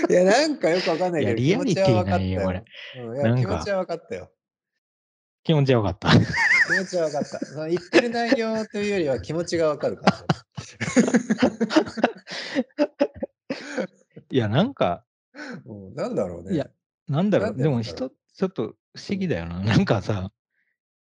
[0.09, 2.63] いや、なんかよくわかんないいや、けど、リアリティないよ、こ気持れ。
[2.63, 3.31] ちは分かったよ。
[3.31, 4.31] うん気持ちは分かったよ。
[5.43, 6.09] 気持ちよかった。
[6.11, 6.17] 気
[6.79, 7.45] 持ちは分かった。
[7.45, 10.27] その言ってる内容というよりは気持ちが分かるから。
[14.31, 15.03] いや、なんか、
[15.65, 16.53] うんなんだろうね。
[16.55, 16.69] いや
[17.07, 19.59] なんだろう、なんででも人、ちょっと不思議だよな。
[19.63, 20.31] なんかさ、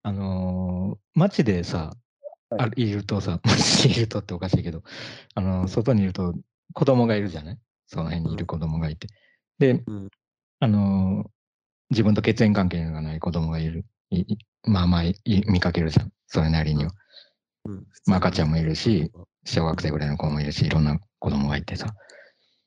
[0.03, 1.95] あのー街でさ、
[2.49, 4.83] はいあいるとさ、 街にいるとっておかしいけど、
[5.35, 6.33] あのー外にいると
[6.73, 7.59] 子供がいるじゃない？
[7.87, 9.07] その辺にいる子供がいて。
[9.59, 10.09] で、うん
[10.59, 11.29] あのー
[11.89, 13.85] 自分と血縁関係がない子供がいる。
[14.09, 16.11] いいまあまあい見かけるじゃん。
[16.27, 16.91] それなりには。
[17.65, 19.11] うんまあ赤ちゃんもいるし、
[19.45, 21.93] 小学生ぐらいの子もいるし、いろんな子供がいてさ。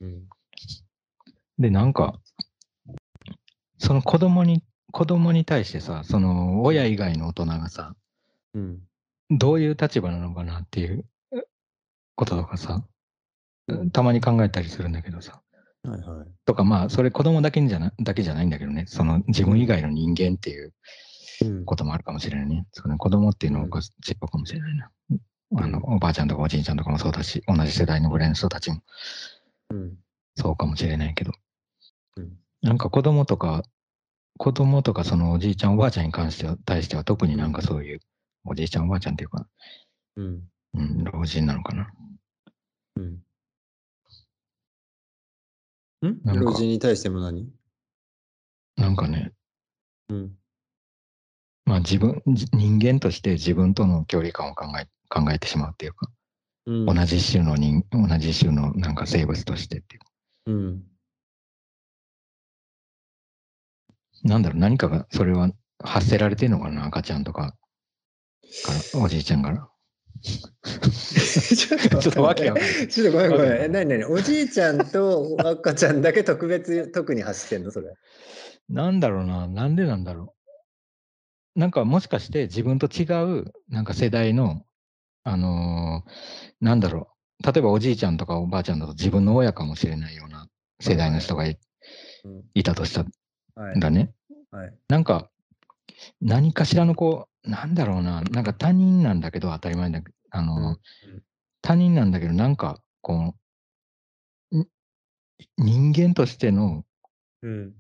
[0.01, 0.28] うん
[1.59, 2.20] で、なんか、
[3.78, 7.94] その子供に、子供に対してさ、その親以外の大人がさ、
[8.55, 8.80] うん
[9.28, 11.05] どういう立場なのかなっていう
[12.14, 12.84] こととかさ、
[13.92, 15.42] たまに考えたりするんだけどさ。
[15.82, 16.28] はいはい。
[16.44, 20.72] とかまあ、それ子供だけにじゃなだけじゃないんだけどね、その自分以外の人間っていう
[21.44, 22.66] うんこともあるかもしれないね。
[22.70, 24.90] その子供っていうのうんが違うかもしれないな。
[25.57, 28.82] あの、おばあちゃんとかおじいちゃんとかもそうだし、同じ世代のぐらいの人たちも
[29.70, 29.98] うん。
[30.36, 31.32] そうかもしれないけど、
[32.16, 32.38] うん。
[32.62, 33.62] なんか子供とか、
[34.38, 38.00] 子供とかそのおじいちゃんおばあちゃんに関しては、対しては特になんかそういう、
[38.44, 39.46] おじいちゃんおばあちゃんっていうか、
[40.16, 40.42] うん。
[40.74, 41.90] うん、老人なのかな。
[42.96, 43.22] うん。
[46.06, 46.20] ん？
[46.24, 47.50] 老人に対しても何？
[48.76, 49.32] なんかね、
[50.10, 50.38] うん。
[51.64, 56.10] まあ自分、じ人間として自分との距離感を考え、考えてしまうっていうか、
[56.66, 60.06] うん同じ種の人、同じ種のなんか生物としてっていうか、
[60.46, 60.82] うん
[64.24, 65.50] なんだろう、何かが、それは
[65.82, 67.54] 発せられてるのかな、赤ちゃんとか
[68.64, 69.68] から、おじいちゃんから。
[70.26, 72.44] ちょっとちょっとわけ。
[72.88, 73.72] ちょっとごめんごめん。
[73.72, 77.94] なになにおじいちゃんと赤ちゃんだけ特別、 特に発してんのそれ。
[78.68, 80.34] なんだろうな、なんでなんだろ
[81.54, 81.60] う。
[81.60, 83.04] なんかもしかして自分と違
[83.40, 84.65] う、なんか世代の、
[85.28, 86.10] あのー
[86.60, 87.10] なんだろ
[87.40, 87.52] う。
[87.52, 90.48] 例えばおじいちゃんとかおばあちゃんだと自分の親かもしれないような
[90.80, 91.58] 世代の人がい,、
[92.24, 93.04] うんたとした
[93.60, 93.80] はいん。
[93.80, 94.14] だね。
[94.50, 94.74] はい。
[94.88, 95.30] なんか、
[96.20, 101.22] 何かしらのこう、なんだろうな、なんか他人なんだけど当たり前だけど、あのーうんうん
[101.62, 103.34] 他人なんだけど、なんか、こ
[104.52, 104.68] う、ん
[105.58, 106.84] 人間としての、
[107.42, 107.74] うん。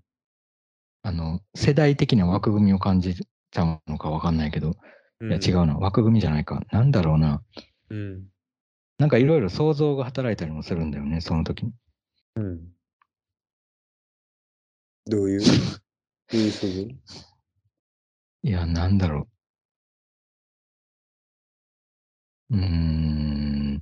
[1.02, 4.74] あの、世代的な枠組みを感じちゃうのかわかんないけど、
[5.22, 6.62] いや違うな、枠組みじゃないか。
[6.70, 7.42] なんだろうな。
[7.90, 8.24] うん。
[8.98, 11.72] なんかいろいろ想像が働いたりもするんだよね、その時に。
[12.36, 12.68] うん。
[15.06, 15.48] どういう、 ど
[16.34, 16.88] ういう想像？
[18.42, 19.26] いや、なんだろ
[22.50, 22.56] う。
[22.56, 23.80] うーん。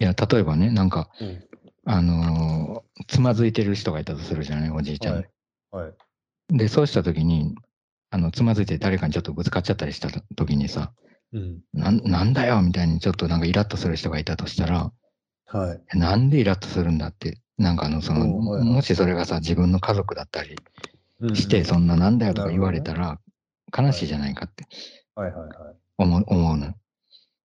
[0.00, 1.44] いや、例えばね、なんか、うん。
[1.86, 5.14] あのーつまずいてる人がいたとするじゃない、おじいちゃん。
[5.16, 5.30] はい。
[5.70, 5.94] はい。
[6.56, 7.54] で、そうした時に、
[8.10, 10.92] あの、つまずいて誰かにちょっとぶつかっちゃったりした時にさ、
[11.32, 11.60] うん。
[11.72, 14.92] なんなんだよみたいにちょっとなんかイラッとする人がいたとしたら、
[15.46, 15.98] はい。
[15.98, 20.56] なんでイラッとするんだって、なんかあの、その、もしそれがさ、自分の家族だったり
[21.20, 23.20] うんして、そんななんだよとか言われたら、
[23.76, 24.66] 悲しいじゃないかって
[25.14, 25.76] はいはいはい。
[25.98, 26.74] 思う思うの。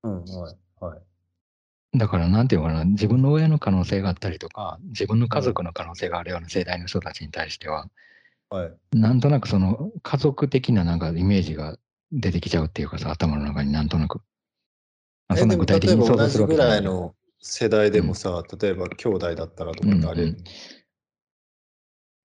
[0.03, 0.23] うん。
[0.23, 0.55] はい。
[0.79, 1.97] はい。
[1.97, 7.87] だから、なんていうのかな、自分の親の可能性があったりとか、自分の家族の可能性があるような世代の人たちに対しては、
[8.55, 8.73] はい。
[8.93, 11.77] なんとなくその家族的ななんかイメージが
[12.11, 14.21] 出てきちゃうっていうかさ、頭の中になんとなく。
[15.27, 20.43] あえそんな具体的に想像するわけぐじゃないらいの世代でもさ、例えば兄弟だったらとかってあれ、うんうん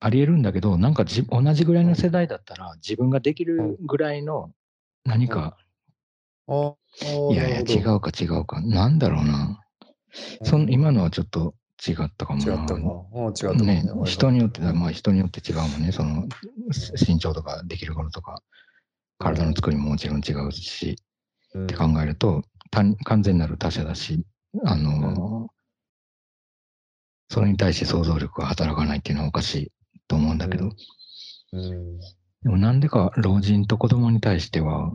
[0.02, 4.50] ありえるんだけど、なんかじ同じぐらいの世代だったら、自分ができるぐらいの
[5.04, 5.58] 何か、
[6.48, 6.74] あ
[7.30, 7.96] いやいや、違う。
[7.96, 9.62] うか違うか、なんだろうな。
[10.42, 11.54] そん今のはちょっと
[11.86, 12.52] 違ったかもな。
[12.52, 12.74] 違ったか。
[12.74, 13.90] うん、違ったかもねね。
[14.04, 15.92] 人によって、まあ人によって違うもんね。
[15.92, 16.28] その
[17.06, 18.42] 身長とかできることとか、
[19.18, 20.96] 体の作りももちろん違うし、
[21.54, 24.24] うんって考えると、単完全なる他者だし、
[24.64, 25.48] あの、
[27.28, 29.72] それに対して想像力が働かないっていうのはおかしい
[30.06, 30.70] と思うんだけど、
[31.52, 32.00] うん
[32.42, 34.92] でもなんでか老人と子供に対しては、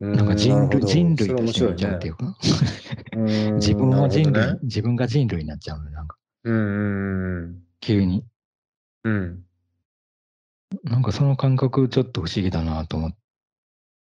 [0.00, 2.36] なんか人類,、人類として見ちゃうっていうか、
[3.56, 6.16] 自分は人類、自分が人類になっちゃうのよなんか。
[6.44, 8.24] うんうん急に。
[9.04, 9.12] うん。
[9.12, 9.44] うん。
[10.84, 13.10] なんかその感覚ちょっと不思議だなと思っ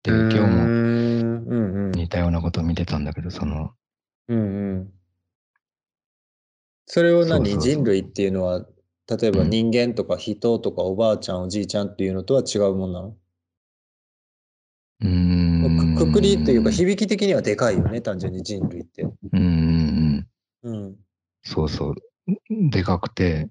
[0.02, 3.72] て、今日も似たようなことを見てたんだけど、その、
[4.28, 4.92] うんうん。
[6.86, 7.58] それを何？
[7.58, 8.66] 人類っていうのは、
[9.08, 9.50] 例えばうん。
[9.50, 13.16] 人間とか人とかおばあちゃんおじいちゃんっていうのとは違うもんなの？
[15.00, 15.49] うーん。
[15.68, 19.02] くくくりというか響き的にはでかいよね、単純に人類って。
[19.02, 20.26] うんうん
[20.62, 20.72] うん。
[20.72, 20.96] うん。
[21.42, 21.94] そうそう。
[22.70, 23.50] でかくて、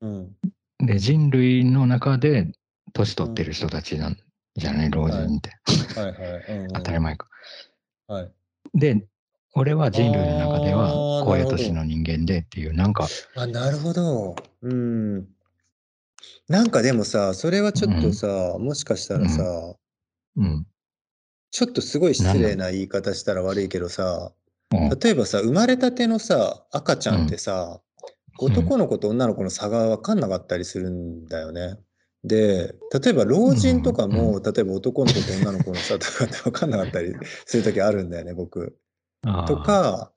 [0.00, 0.36] うん。
[0.80, 2.52] で、人類の中で
[2.92, 4.16] 年取ってる人たちなん
[4.56, 5.50] じゃない、老人って。
[5.98, 6.44] はいはい。
[6.48, 7.28] うんうん当たり前か。
[8.06, 8.30] はい。
[8.74, 9.06] で、
[9.54, 14.36] 俺は人類の中であは、ーこういう年の人間でっていう、なんか、あ、なるほど。
[14.62, 15.26] うん。
[16.48, 19.42] なんかでもさ、それはちょっとさ、もしかしたらさ、
[20.36, 20.66] うん。
[21.50, 24.32] ちょっとすごい失礼な言い方したら悪いけどさ、
[24.72, 24.98] うん。
[24.98, 27.80] 例えばさ、生まれたてのさ、赤ちゃんってさ、
[28.40, 28.46] うん。
[28.46, 31.78] 男の子と女の子の差が分かんなかったりするんだよね。
[32.24, 37.14] で、例えば老人とかも、う例えば男の子と女の子の差とかって分かんなかったり
[37.46, 38.78] する時あるんだよね、僕。
[39.46, 40.12] とか、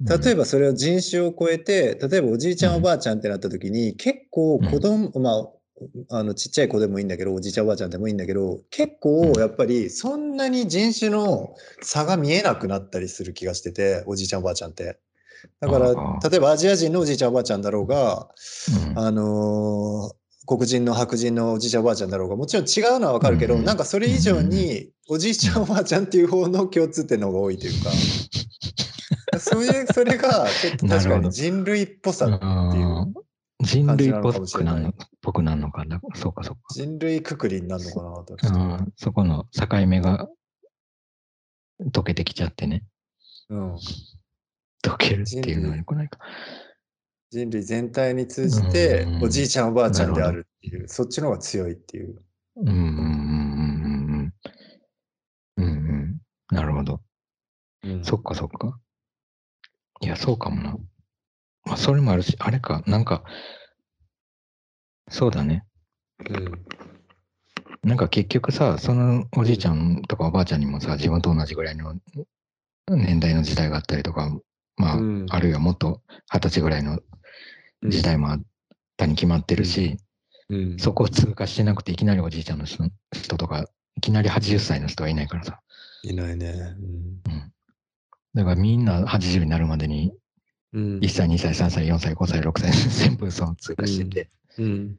[0.00, 2.78] 例えば、ばそれを人種を超えて、例えばおじいちゃんうん。
[2.78, 5.48] おばあちゃんってなった時に、結構子供、まあ、
[6.10, 14.98] あのちっちゃい子でもいいんだけど、おじいちゃんおばあちゃんでもいいんだけど、結構やっぱりそんなに人種の差が見えなくなったりする気がしてて、おじいちゃんおばあちゃんって。
[15.60, 15.94] だから
[16.28, 18.28] 例えばアジア人のおじいちゃんおばあちゃんだろうが、
[18.90, 18.98] うん。
[18.98, 20.16] あのー
[20.48, 27.90] 黒人の白人のおじいちゃんおばあちゃんだろうが、もちろん違うのはわかるけど、うんなんかそれ以上におじいちゃんおばあちゃんっていう方の共通点の方が多いというか、
[29.40, 32.48] そういう、それがちょっと確かに人類っぽさってい
[32.80, 32.86] う。
[32.86, 33.14] うん
[33.60, 36.60] 人類っぽくなるのぽくなるのかだそうかそうか。
[36.74, 38.76] 人類くくりになるのかな？
[38.76, 40.28] うんそこの境目が
[41.90, 42.84] 溶けてきちゃってね。
[43.48, 43.74] うん、
[44.84, 46.18] 溶けるっていうのはよくないか。
[47.30, 52.22] 人類全体に通じてうんおじいちゃんおばあちゃんであるっていう、そっちの方が強いっていう。
[52.56, 54.32] うんうんうんうんうん
[55.56, 55.62] うん。
[55.62, 56.20] うんうん。
[56.50, 57.00] なるほど。
[57.84, 58.78] うんそっかそっか。
[60.02, 60.76] いや、そうかもな。
[61.66, 63.24] まあ、それもあるし、あれか、なんか、
[65.08, 65.64] そうだね。
[66.28, 66.66] うん
[67.82, 71.94] なんか結局さ、そのおじいちゃんとかおばあちゃんにもさ、自分と同じぐらいの
[72.88, 74.36] 年代の時代があったりとか、
[74.76, 76.02] まあ、うんあるいはもっと
[76.32, 76.98] 二十歳ぐらいの
[77.84, 78.42] 時代もあっ
[78.96, 79.98] たに決まってるし、
[80.48, 85.60] うんそこを通過してなくていきなりおじいちゃんの人人とか、いきなり80歳の人はいないからさ。
[86.02, 86.74] いないね。
[88.34, 90.12] だからみんな80になるまでに
[90.76, 90.98] うん。
[91.00, 92.70] 1歳、2歳、3歳、4歳、5歳、6歳、
[93.08, 94.98] 全部その通過してて、うん。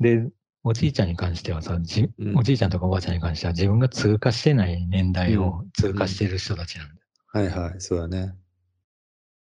[0.00, 0.28] で、
[0.64, 2.36] おじいちゃんに関してはさ、じうん。
[2.36, 7.00] おじいちゃんとかおばあちゃんに関しては自分が通過してない年代を通過してる人たちなんだよ。
[7.28, 8.34] はいはい、そうだね。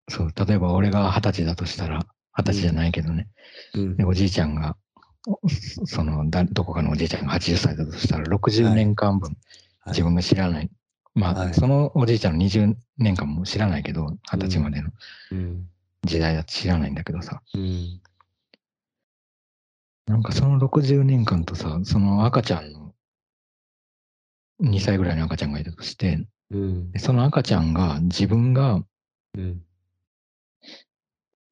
[0.08, 2.06] そう、例えば俺が二十歳だとしたら、
[2.36, 3.28] 二十歳じゃないけどね、
[3.74, 3.96] うん。
[3.96, 4.76] でおじいちゃんが、
[5.84, 9.30] そそのだ、どこかのおじいちゃんが80歳だとしたら、60年間分、
[9.80, 9.90] はい。
[9.90, 10.70] 自分が知らない。
[11.18, 11.54] まあ、はい。
[11.54, 14.90] そのおじいちゃんの20年間も知らないけど、二十歳までの
[15.32, 15.68] うん。
[16.04, 18.00] 時代だと知らないんだけどさ、うん。
[20.06, 22.94] なんかその60年間とさ、その赤ちゃんの、
[24.60, 26.92] 2歳ぐらいの赤ちゃんがいたとして、うん。
[26.92, 28.80] でその赤ちゃんが自分が、
[29.36, 29.62] うん。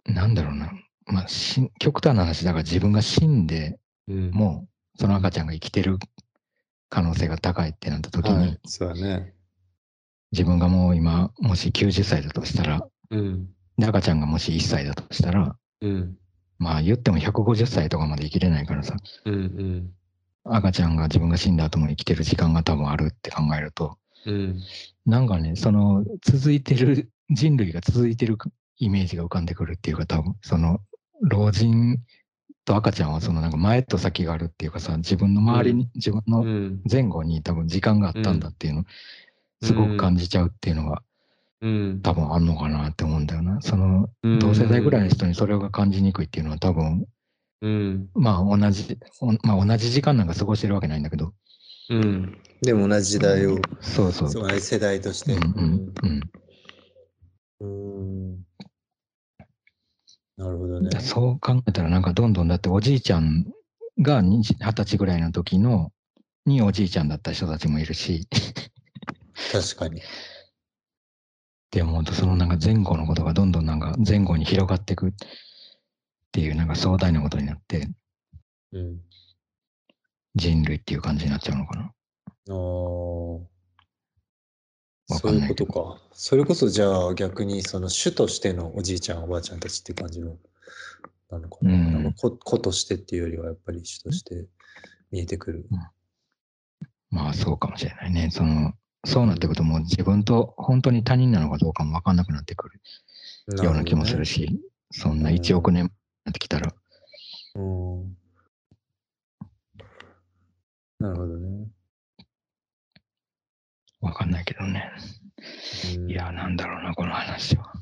[0.05, 0.73] なんだろうな、
[1.07, 4.31] まあ、し極端な話だから自分が死んでうん。
[4.31, 5.99] も、その赤ちゃんが生きてる
[6.89, 9.36] 可能性が高いってなった時に、はい、そうだね。
[10.33, 13.49] 自分がもう今、もし90歳だとしたら、うん。
[13.79, 16.17] で赤ちゃんがもし1歳だとしたら、うん。
[16.59, 19.91] まあ言っても150歳とかまで生きれないからさ、うんうん。
[20.45, 24.61] 赤ちゃんが自分が死んだ後も生きてる時間が多分あるって考えると、うん。
[25.05, 28.39] なんかね、その続いてる、人類が続いてる
[28.79, 30.81] イメージが浮かんでくるっていうか、多分その
[31.23, 31.99] 老人
[32.65, 36.81] と赤ちゃんはそのなんか前と先があるっていうかさ、自分の周りに、う自分のうん。
[36.91, 38.85] 前後に多分時間があったんだっていうの、
[39.63, 41.03] すごく感じちゃうっていうのが
[41.61, 42.01] うん。
[42.03, 43.61] 多分あんのかなって思うんだよな。
[43.61, 47.07] その同世代ぐらいの人にそれが感じにくいっていうのは多分、
[47.63, 48.09] うん。
[48.15, 51.33] まあ同じ、おまあ同じ時間なんか過ごしてるわけないんだけど、
[51.89, 52.39] うん。
[52.63, 54.31] でも同じ時代を、そうそう。
[54.31, 55.33] そう世代として。
[55.33, 57.67] うんうんうん。
[57.67, 58.47] うん。
[60.37, 61.01] なるほどね。
[61.01, 63.47] そう考えたらなんかどんどんだっておじいちゃん
[63.99, 65.93] が二十歳ぐらいの時の
[66.45, 68.29] におじいちゃんだった人たちもいるし、
[69.53, 70.01] 確かに。
[70.01, 70.03] っ
[71.71, 75.13] て思うとそのなんか前後のことがどんどんなんか前後に広がっていくっ
[76.33, 77.89] ていうなんか壮大なことになって
[78.73, 79.01] うん。
[80.35, 81.83] 人類っていう感じになっちゃうのかな。
[81.83, 83.35] ああ。
[85.09, 85.99] わそういうことか。
[86.13, 90.37] それこそじゃあ逆にその主としてのおじいちゃんおばあちゃんたちって感じの
[91.31, 91.73] なのかな。
[91.73, 94.47] うんなんか子子としてっていうよりはやっぱり主として
[95.11, 95.67] 見えてくる。
[97.11, 98.31] まあそうかもしれないね。
[98.31, 98.75] その
[99.07, 102.81] そうなってくるともう自分と本当に他人なのかどうかも分かんなくなってくる
[103.63, 104.47] ような気もするし。
[104.47, 105.91] し、そんな1億年に
[106.25, 106.75] なってきたら、
[107.55, 108.17] うん。
[110.99, 111.69] なるほどね。
[114.01, 114.93] 分かんないけどね。
[115.97, 117.73] うんいや、なんだろうな、この話は。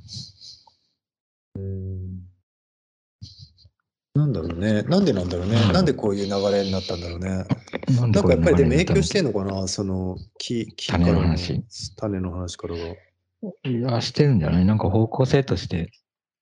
[1.56, 2.23] うん
[4.14, 4.82] なんだろうね。
[4.84, 5.72] なんでなんだろうね。
[5.72, 7.44] なんでこういう流れになったんだろうね。
[7.96, 9.66] なんなんかやっぱりでも影響してんんのかな？
[9.66, 11.64] その木、木種の話。
[11.96, 12.80] 種の話からが。
[13.68, 14.64] いや、してるんじゃない？
[14.64, 15.90] なんか方向性として、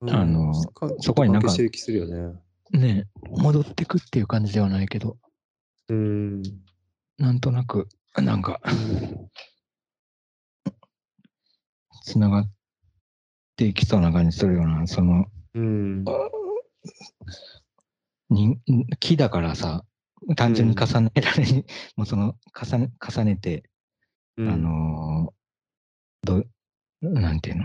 [0.03, 2.39] うんあのかそこになんかするよね。
[2.73, 3.07] ね、
[3.39, 5.17] 戻ってくっていう感じではないけど、
[5.89, 6.43] うん。
[7.19, 8.61] なんとなく、なんか、
[12.05, 12.51] つながっ
[13.57, 16.05] ていきそうな感じするような、その、うん。
[18.33, 18.59] に
[19.01, 19.85] 木だからさ、
[20.37, 21.65] 単純に重ねられ、
[21.97, 23.65] もうその、重ね、重ねて、
[24.37, 26.45] うんあ、のーど、
[27.03, 27.65] なんていうの？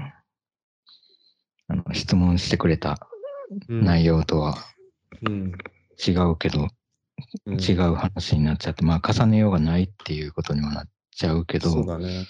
[1.70, 3.08] あの、質問してくれた
[3.68, 4.56] 内容とは
[5.22, 5.52] うん。
[6.06, 6.68] 違うけど、うん
[7.60, 12.28] 違う話になっちゃって、まあ重ねようがないっていうことにはなっちゃうけど、そうだね。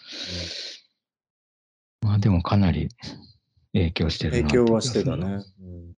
[2.01, 2.87] まあでもかなり
[3.73, 5.17] 影響してる影なっていう気が響はしてた。
[5.17, 5.43] ね。
[5.59, 5.96] うん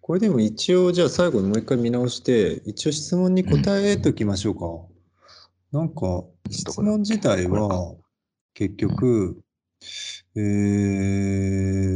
[0.00, 5.78] これでも一応、じゃあ最後にもう一回見直して、一応質問に答えときましょうか。
[5.78, 7.94] なんか、質問自体は、
[8.54, 9.42] 結局、
[10.36, 10.40] え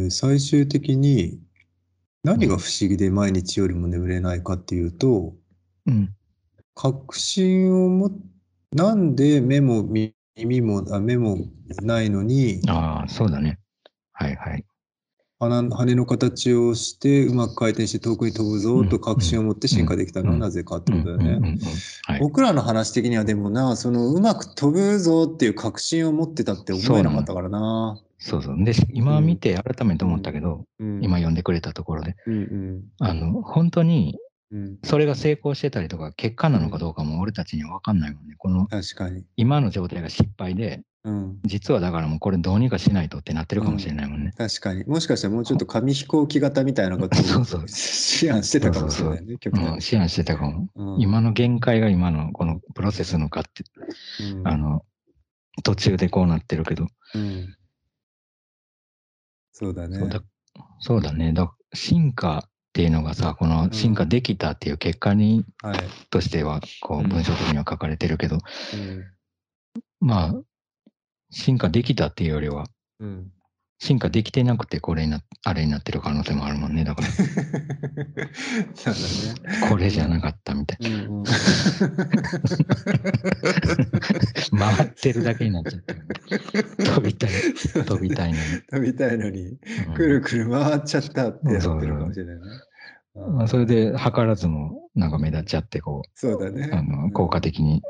[0.07, 1.39] ー最終的に
[2.25, 5.35] 何が不思議で毎日よりも眠れないかっていうと、
[5.87, 6.15] うん。
[6.75, 8.11] 確信をも、
[8.73, 11.39] なんで目も耳も、あ目も
[11.83, 13.59] ないのに、ああ、そうだね。
[14.13, 14.65] はいはい。
[15.41, 21.59] 羽羽の形をしてうまく回転して遠くに飛ぶぞと確信を持って進化できたのはなぜかってことだよね。
[22.21, 27.99] 僕らの話的にはでもな、そのうまく飛ぶぞっていう確信を持ってたって思えなかったからな。
[28.19, 28.65] そうそう。
[28.65, 34.19] で、今見て改めて思ったけど、うん今読んでくれたところで、うんうんあの、本当に
[34.53, 38.35] うん、それが成功してたりとか、結果なのかどうかも俺たちには分かんないもんね。
[38.37, 39.25] この確かに。
[39.37, 44.35] 今の状態が失敗で、うん、実はだからもうこれどうにかしないとってなってるかもしれないもんね。
[44.37, 44.85] 確かに。
[44.85, 50.69] もしかしたらもうちょっと紙飛行機型みたいなことそうそうを思案してたかもしれないね、極う思案してたかも。
[50.75, 51.01] うん。
[51.01, 53.65] 今の限界が今のこのプロセスのかって、
[54.35, 54.49] うん。
[54.49, 54.85] あの、
[55.63, 57.57] 途中でこうなってるけど、うん。
[59.53, 59.99] そうだね。
[59.99, 60.23] そうだ
[60.81, 61.33] そうだね。
[61.33, 65.79] だ進化っていうのがさ、この進化できたっていう結果に、はい。
[66.11, 67.07] としては、こうん。
[67.07, 69.05] う文章的には書かれてるけど、うん。
[70.01, 70.35] まあ、
[71.31, 72.67] 進化できたっていうよりは、
[73.01, 73.33] うん
[73.83, 76.85] 進化できてなくてこれにな、あれになってる可能性もあるもんね。
[76.85, 77.09] だから、
[78.75, 79.71] そうだね。
[79.71, 81.31] これじゃなかったみたいうんうんな。
[84.77, 86.07] 回ってるだけになっちゃってる。
[86.85, 87.31] 飛びたい、
[87.87, 88.43] 飛びたいのに。
[88.71, 89.53] 飛びたいのに、う
[89.93, 92.43] んくるくる回っちゃったってやってるかもしれないね。
[93.15, 96.69] まあ、それで、図らずも、なんか目立っちゃって、こう、そうだね。
[96.71, 97.83] あの、効果的に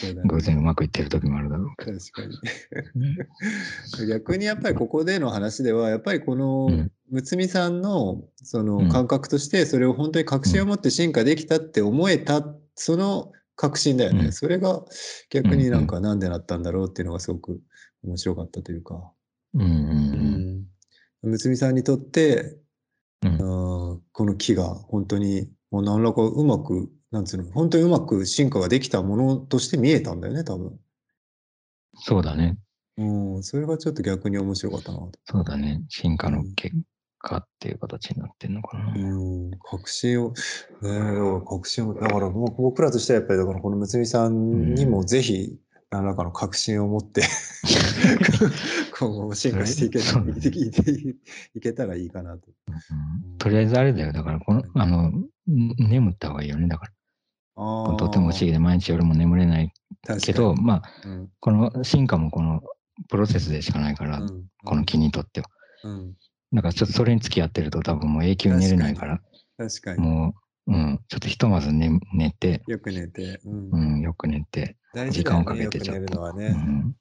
[0.00, 1.98] そうだね偶然うまくいってる時もあるだろうけど。
[1.98, 4.08] 確かに。
[4.08, 12.44] 逆にやっぱりここでの話では、やっぱりこのうんむつみさんのそうのん感覚として、それを本当に確信を持って進化できたって思えた、
[12.74, 14.26] その確信だよね。
[14.26, 14.84] うんそれが
[15.30, 17.60] 逆になんかなんでなったんだろうっていうのがすごく
[18.02, 19.12] 面白かったというか。
[19.54, 20.66] うんうんうん
[21.22, 22.56] むつみさんにとって、
[23.22, 23.38] うん
[24.12, 30.78] この木が本当にもう何らかうまく、なんつうの、本当にうまく進化ができたものとして見えたんだよね、多分。
[31.94, 32.58] そうだね。
[32.98, 35.12] うん、それがちょっと逆に面白かったなと。
[35.24, 35.82] そうだね。
[35.88, 36.74] 進化の結
[37.26, 38.94] かっていう形になってんのかな。
[38.94, 40.34] うん、確信を、ね
[40.82, 45.58] え、確信を、だからもう僕らとしてはやっぱり、だからこのむつみさんにもぜひ、
[45.90, 47.22] 何らかの確信を持って
[48.98, 50.90] 今後も進化していけそういけいけ
[51.54, 52.48] いけたらいいかなと。
[52.68, 54.12] うんとりあえずあれだよ。
[54.12, 56.66] だから、この、あの、ん眠った方がいいよね。
[56.66, 56.92] だから、
[57.56, 59.72] とても不思議で毎日夜も眠れない
[60.22, 61.28] けど、まあ、にうん。
[61.40, 62.62] この進化もこの
[63.08, 64.44] プロセスでしかないから、うん。
[64.64, 65.48] この木にとっては。
[65.84, 66.14] うん、
[66.52, 69.20] だからちょっとそれに付き合ってると多分もう永久に寝れないから、
[69.56, 70.00] 確かに。
[70.00, 70.34] も
[70.66, 73.70] う、うん、ちょっとひとまず寝寝て、よく寝て、うん。
[73.70, 74.76] うん、よく寝て、
[75.10, 76.32] 時間をかけてちょっと。
[76.34, 76.46] ね。
[76.46, 76.96] うん